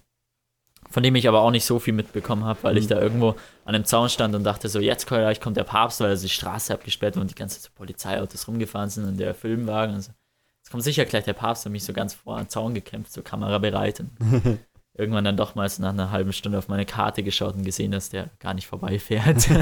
[0.90, 2.90] von dem ich aber auch nicht so viel mitbekommen habe, weil ich Mhm.
[2.90, 3.30] da irgendwo
[3.66, 6.30] an einem Zaun stand und dachte so, jetzt gleich kommt der Papst, weil also die
[6.34, 9.96] Straße abgesperrt war und die ganze Zeit Polizeiautos rumgefahren sind und der Filmwagen.
[9.96, 10.12] Und so.
[10.64, 13.22] Jetzt kommt sicher gleich der Papst und mich so ganz vor den Zaun gekämpft, so
[13.22, 14.00] kamerabereit.
[14.02, 14.12] Und
[14.98, 17.92] irgendwann dann doch mal so nach einer halben Stunde auf meine Karte geschaut und gesehen,
[17.92, 19.48] dass der gar nicht vorbeifährt.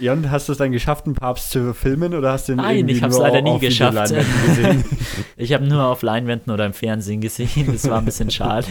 [0.00, 2.56] Ja, und hast du es dann geschafft, einen Papst zu filmen oder hast du ihn
[2.56, 4.12] Nein, ich hab's nur leider nie geschafft.
[5.36, 7.68] Ich habe nur auf Leinwänden oder im Fernsehen gesehen.
[7.72, 8.66] Das war ein bisschen schade.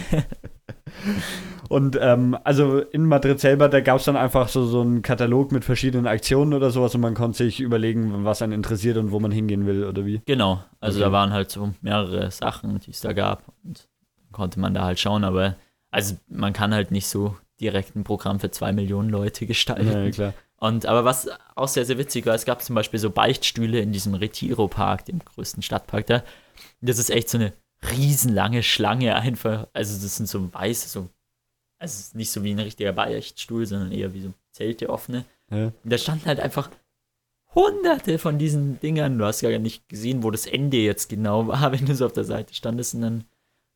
[1.69, 5.51] Und ähm, also in Madrid selber, da gab es dann einfach so, so einen Katalog
[5.51, 9.19] mit verschiedenen Aktionen oder sowas und man konnte sich überlegen, was einen interessiert und wo
[9.19, 10.21] man hingehen will oder wie.
[10.25, 11.05] Genau, also Okay.
[11.05, 13.87] da waren halt so mehrere Sachen, die es da gab und
[14.31, 15.55] konnte man da halt schauen, aber
[15.89, 20.05] also man kann halt nicht so direkt ein Programm für zwei Millionen Leute gestalten.
[20.05, 20.33] Ja, klar.
[20.57, 23.91] Und aber was auch sehr, sehr witzig war, es gab zum Beispiel so Beichtstühle in
[23.91, 26.23] diesem Retiro-Park, dem größten Stadtpark da.
[26.81, 27.53] Das ist echt so eine
[27.91, 29.67] riesenlange Schlange einfach.
[29.73, 31.09] Also das sind so weiße, so,
[31.79, 35.25] also nicht so wie ein richtiger Beichtstuhl, sondern eher wie so Zelte offene.
[35.49, 35.65] Ja.
[35.65, 36.69] Und da standen halt einfach
[37.55, 39.17] hunderte von diesen Dingern.
[39.17, 42.13] Du hast gar nicht gesehen, wo das Ende jetzt genau war, wenn du so auf
[42.13, 42.95] der Seite standest.
[42.95, 43.23] Und dann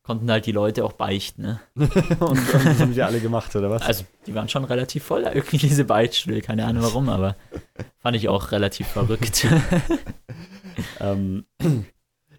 [0.03, 1.41] konnten halt die Leute auch beichten.
[1.41, 1.59] Ne?
[1.75, 3.81] und, und das haben sie alle gemacht, oder was?
[3.81, 6.41] Also die waren schon relativ voll, irgendwie diese Beichtstühle.
[6.41, 7.35] Keine Ahnung warum, aber
[7.99, 9.45] fand ich auch relativ verrückt.
[10.99, 11.45] Ähm,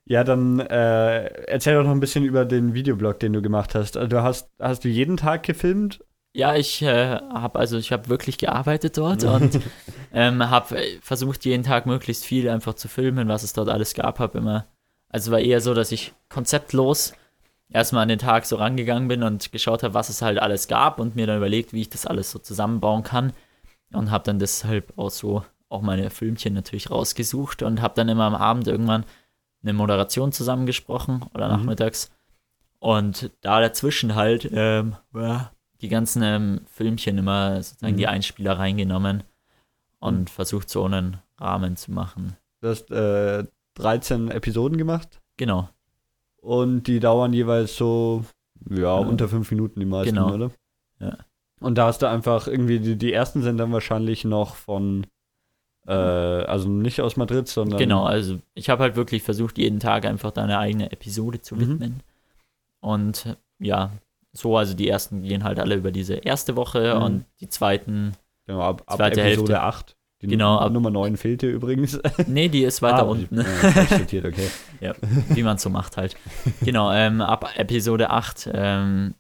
[0.09, 3.99] ja, dann äh, erzähl doch noch ein bisschen über den Videoblog, den du gemacht hast.
[3.99, 6.03] Also, du hast, hast du jeden Tag gefilmt?
[6.33, 9.61] Ja, ich äh, habe also ich habe wirklich gearbeitet dort und
[10.13, 14.19] ähm, habe versucht jeden Tag möglichst viel einfach zu filmen, was es dort alles gab.
[14.19, 14.67] Habe immer,
[15.11, 17.13] also war eher so, dass ich konzeptlos
[17.69, 21.01] erstmal an den Tag so rangegangen bin und geschaut habe, was es halt alles gab
[21.01, 23.33] und mir dann überlegt, wie ich das alles so zusammenbauen kann
[23.93, 28.25] und habe dann deshalb auch so auch meine Filmchen natürlich rausgesucht und habe dann immer
[28.25, 29.05] am Abend irgendwann
[29.63, 31.55] eine Moderation zusammengesprochen oder Mhm.
[31.57, 32.11] nachmittags
[32.79, 35.51] und da dazwischen halt ähm, ja,
[35.81, 37.99] die ganzen ähm, Filmchen immer sozusagen Mhm.
[37.99, 39.23] die Einspieler reingenommen
[40.01, 42.37] und versucht so einen Rahmen zu machen.
[42.61, 43.45] Du hast äh,
[43.75, 45.69] 13 Episoden gemacht Genau.
[46.41, 48.25] und die dauern jeweils so,
[48.71, 48.95] ja, Ja.
[48.99, 50.35] unter fünf Minuten die meisten, Genau.
[50.35, 50.51] oder?
[51.61, 55.07] Und da hast du einfach irgendwie, die, die ersten sind dann wahrscheinlich noch von,
[55.89, 57.79] äh, also nicht aus Madrid, sondern.
[57.79, 61.57] Genau, also ich habe halt wirklich versucht, jeden Tag einfach da eine eigene Episode zu
[61.57, 61.61] Mhm.
[61.61, 62.01] widmen.
[62.81, 63.91] Und ja,
[64.33, 67.03] so, also die ersten gehen halt alle über diese erste Woche Mhm.
[67.03, 68.13] und die zweiten,
[68.47, 69.63] Genau, ab, ab Zweite Episode Hälfte.
[69.63, 69.97] 8.
[70.23, 71.99] Die Genau, ab- Nummer 9 fehlte übrigens.
[72.27, 73.45] nee, die ist weiter Ah, unten, Ja,
[74.25, 74.49] okay.
[75.29, 76.17] wie man es so macht halt.
[76.63, 79.15] Genau, ähm, ab Episode 8 ähm,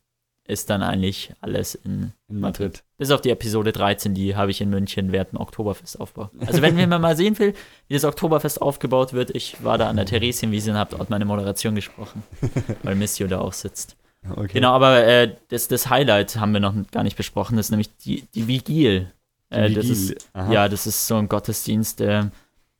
[0.49, 2.83] ist dann eigentlich alles in In Madrid.
[2.97, 6.31] Bis auf die Episode 13, die habe ich in München während dem Oktoberfest aufgebaut.
[6.47, 7.55] Also wenn man mal sehen will,
[7.87, 11.27] wie das Oktoberfest aufgebaut wird, ich war da an der Theresienwiese und habe dort meine
[11.27, 12.23] Moderation gesprochen,
[12.83, 13.97] weil Missio da auch sitzt.
[14.29, 14.55] Okay.
[14.55, 17.95] Genau, aber äh, das, das Highlight haben wir noch gar nicht besprochen, das ist nämlich
[17.99, 19.13] die, die Vigil.
[19.51, 20.13] Äh, das Vigil.
[20.17, 20.53] ist, Aha.
[20.53, 22.25] ja, das ist so ein Gottesdienst, äh,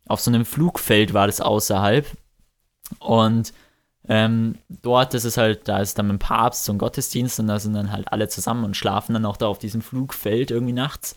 [0.07, 2.07] auf so einem Flugfeld war das außerhalb.
[2.99, 3.53] Und
[4.09, 7.59] ähm, dort ist es halt, da ist dann dem Papst so ein Gottesdienst und da
[7.59, 11.15] sind dann halt alle zusammen und schlafen dann auch da auf diesem Flugfeld irgendwie nachts.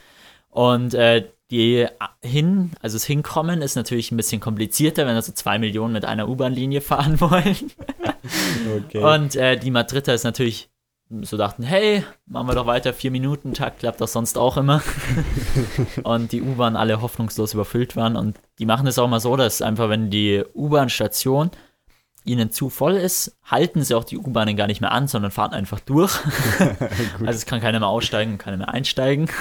[0.50, 1.88] Und äh, die
[2.22, 6.04] hin, also das Hinkommen ist natürlich ein bisschen komplizierter, wenn da so zwei Millionen mit
[6.04, 7.72] einer U-Bahn-Linie fahren wollen.
[8.78, 9.04] okay.
[9.04, 10.70] Und äh, die Madrider ist natürlich
[11.22, 14.82] so dachten, hey, machen wir doch weiter, vier Minuten Takt, klappt das sonst auch immer.
[16.04, 18.16] und die U-Bahn alle hoffnungslos überfüllt waren.
[18.16, 21.52] Und die machen es auch mal so, dass einfach, wenn die U-Bahn-Station
[22.24, 25.54] ihnen zu voll ist, halten sie auch die U-Bahnen gar nicht mehr an, sondern fahren
[25.54, 26.20] einfach durch.
[26.60, 29.30] also es kann keiner mehr aussteigen und keiner mehr einsteigen.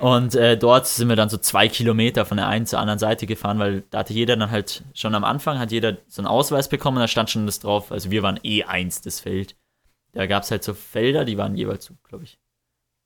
[0.00, 3.26] Und äh, dort sind wir dann so zwei Kilometer von der einen zur anderen Seite
[3.26, 6.68] gefahren, weil da hatte jeder dann halt schon am Anfang, hat jeder so einen Ausweis
[6.68, 9.54] bekommen, da stand schon das drauf, also wir waren E1, das Feld.
[10.12, 12.38] Da gab es halt so Felder, die waren jeweils so, glaube ich,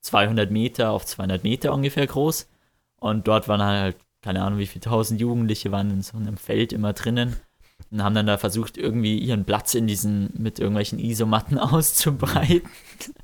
[0.00, 2.48] 200 Meter auf 200 Meter ungefähr groß.
[3.00, 6.72] Und dort waren halt, keine Ahnung, wie viele tausend Jugendliche waren in so einem Feld
[6.72, 7.36] immer drinnen
[7.90, 12.62] und haben dann da versucht, irgendwie ihren Platz in diesen, mit irgendwelchen Isomatten auszubreiten.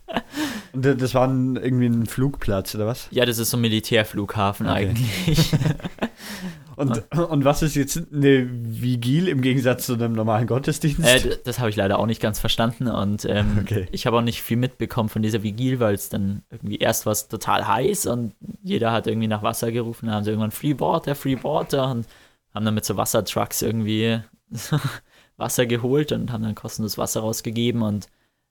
[0.73, 3.07] Und das war ein, irgendwie ein Flugplatz, oder was?
[3.11, 4.89] Ja, das ist so ein Militärflughafen Okay.
[4.89, 5.51] eigentlich.
[6.77, 11.05] Und, und was ist jetzt eine Vigil im Gegensatz zu einem normalen Gottesdienst?
[11.05, 13.87] Äh, das habe ich leider auch nicht ganz verstanden und ähm, Okay.
[13.93, 17.13] ich habe auch nicht viel mitbekommen von dieser Vigil, weil es dann irgendwie erst war
[17.13, 18.33] es total heiß und
[18.65, 22.07] jeder hat irgendwie nach Wasser gerufen, dann haben sie irgendwann Free Water, Free Water und
[22.55, 24.21] haben dann mit so Wassertrucks irgendwie
[25.37, 28.09] Wasser geholt und haben dann kostenlos Wasser rausgegeben und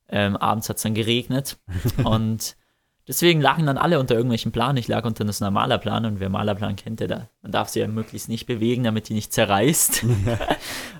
[0.10, 1.58] ähm, abends hat es dann geregnet
[2.04, 2.56] und
[3.08, 4.78] deswegen lagen dann alle unter irgendwelchen Plan.
[4.78, 7.88] Ich lag unter einem Malerplan und wer Malerplan kennt, der da, man darf sie ja
[7.88, 10.06] möglichst nicht bewegen, damit die nicht zerreißt.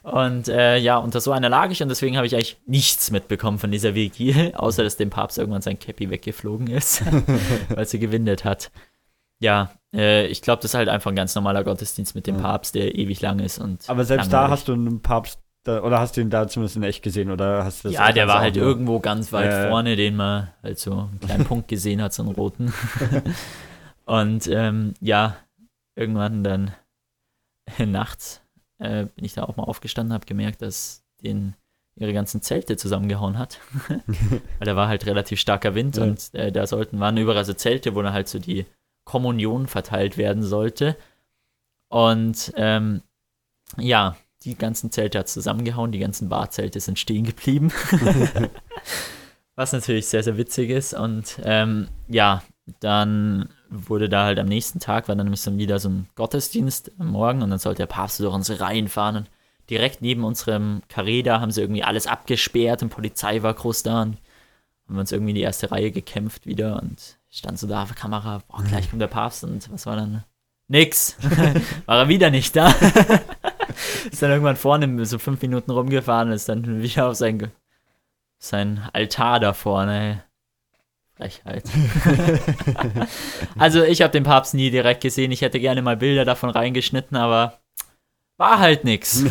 [0.04, 3.58] Und äh, ja, unter so einer lag ich und deswegen habe ich eigentlich nichts mitbekommen
[3.58, 7.04] von dieser Vigil, außer dass dem Papst irgendwann sein Cappy weggeflogen ist,
[7.70, 8.70] weil sie gewindet hat.
[9.39, 12.41] Ja, äh, ich glaube, das ist halt einfach ein ganz normaler Gottesdienst mit dem Ja.
[12.41, 13.60] Papst, der ewig lang ist.
[13.60, 14.52] Und Aber selbst da langweilig.
[14.60, 17.64] hast du einen Papst, da, oder hast du ihn da zumindest in echt gesehen, oder
[17.64, 19.70] hast du das Ja, der war halt irgendwo ganz weit ja.
[19.70, 22.74] vorne, den man halt so einen kleinen Punkt gesehen hat, so einen roten.
[24.06, 25.38] Und ähm, ja,
[25.96, 26.72] irgendwann dann
[27.86, 28.41] nachts
[28.80, 31.54] äh, bin ich da auch mal aufgestanden, habe gemerkt, dass den
[31.96, 33.60] ihre ganzen Zelte zusammengehauen hat.
[33.88, 36.04] Weil da war halt relativ starker Wind Ja.
[36.04, 38.66] und äh, da sollten, waren überall so Zelte, wo dann halt so die
[39.06, 40.95] Kommunion verteilt werden sollte.
[41.89, 43.01] Und ähm,
[43.78, 47.72] ja, die ganzen Zelte hat zusammengehauen, die ganzen Barzelte sind stehen geblieben.
[49.56, 50.93] Was natürlich sehr, sehr witzig ist.
[50.93, 52.43] Und ähm, ja,
[52.80, 56.91] dann wurde da halt am nächsten Tag, war dann nämlich so wieder so ein Gottesdienst
[56.97, 59.30] am Morgen und dann sollte der Papst durch unsere Reihen fahren und
[59.70, 64.01] direkt neben unserem Karree da haben sie irgendwie alles abgesperrt und Polizei war groß da
[64.04, 64.18] und
[64.88, 67.89] haben wir uns irgendwie in die erste Reihe gekämpft wieder und stand so da auf
[67.89, 70.23] der Kamera, boah, gleich kommt der Papst und was war dann?
[70.67, 71.17] Nix.
[71.86, 72.67] war er wieder nicht da.
[74.11, 77.51] ist dann irgendwann vorne so fünf Minuten rumgefahren und ist dann wieder auf sein,
[78.38, 80.23] sein Altar da vorne.
[81.15, 81.63] Frechheit.
[83.57, 85.31] also ich habe den Papst nie direkt gesehen.
[85.31, 87.59] Ich hätte gerne mal Bilder davon reingeschnitten, aber
[88.38, 89.23] war halt nix.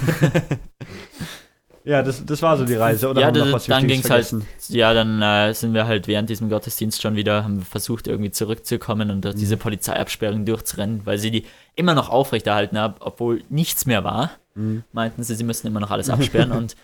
[1.84, 3.20] Ja, das, das war so die Reise, oder?
[3.20, 4.44] Ja, das- dann Wichtiges ging's halt-?
[4.68, 8.30] Ja, dann äh, sind wir halt während diesem Gottesdienst schon wieder, haben wir versucht irgendwie
[8.30, 13.84] zurückzukommen und durch diese Polizeiabsperrung durchzurennen, weil sie die immer noch aufrechterhalten haben, obwohl nichts
[13.86, 14.30] mehr war.
[14.54, 14.84] Mhm.
[14.92, 16.76] Meinten sie, sie müssen immer noch alles absperren und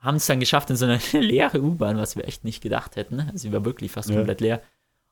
[0.00, 3.20] haben es dann geschafft in so eine leere U-Bahn, was wir echt nicht gedacht hätten.
[3.20, 4.16] Also sie war wirklich fast Ja.
[4.16, 4.60] komplett leer.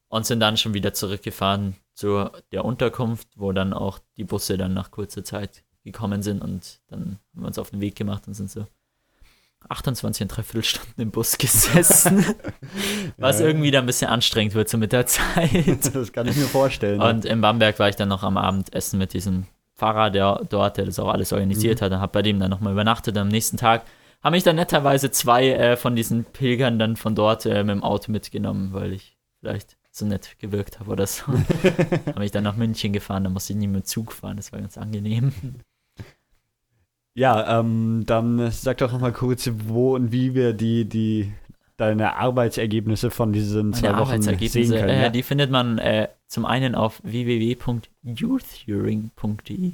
[0.09, 4.75] Und sind dann schon wieder zurückgefahren zu der Unterkunft, wo dann auch die Busse dann
[4.75, 8.35] nach kurzer Zeit gekommen sind und dann haben wir uns auf den Weg gemacht und
[8.35, 8.67] sind so
[9.69, 10.29] 28
[10.69, 12.25] Stunden im Bus gesessen,
[13.17, 13.47] was Ja.
[13.47, 15.51] irgendwie dann ein bisschen anstrengend wird so mit der Zeit.
[15.95, 17.01] Das kann ich mir vorstellen.
[17.01, 19.47] Und in Bamberg war ich dann noch am Abendessen mit diesem
[19.77, 21.85] Pfarrer, der dort, der das auch alles organisiert Mhm.
[21.85, 23.17] hat, und habe bei dem dann nochmal übernachtet.
[23.19, 23.83] Am nächsten Tag
[24.23, 27.83] haben mich dann netterweise zwei äh, von diesen Pilgern dann von dort äh, mit dem
[27.83, 31.25] Auto mitgenommen, weil ich vielleicht so nett gewirkt habe oder so.
[32.15, 34.61] habe ich dann nach München gefahren, da musste ich nie mit Zug fahren, das war
[34.61, 35.33] ganz angenehm.
[37.15, 41.33] Ja, ähm, dann sag doch noch mal kurz, wo und wie wir die, die
[41.77, 44.89] deine Arbeitsergebnisse von diesen zwei Meine Wochen sehen können.
[44.89, 45.09] äh, ja?
[45.11, 49.73] die findet man äh, zum einen auf www.youthhearing.de.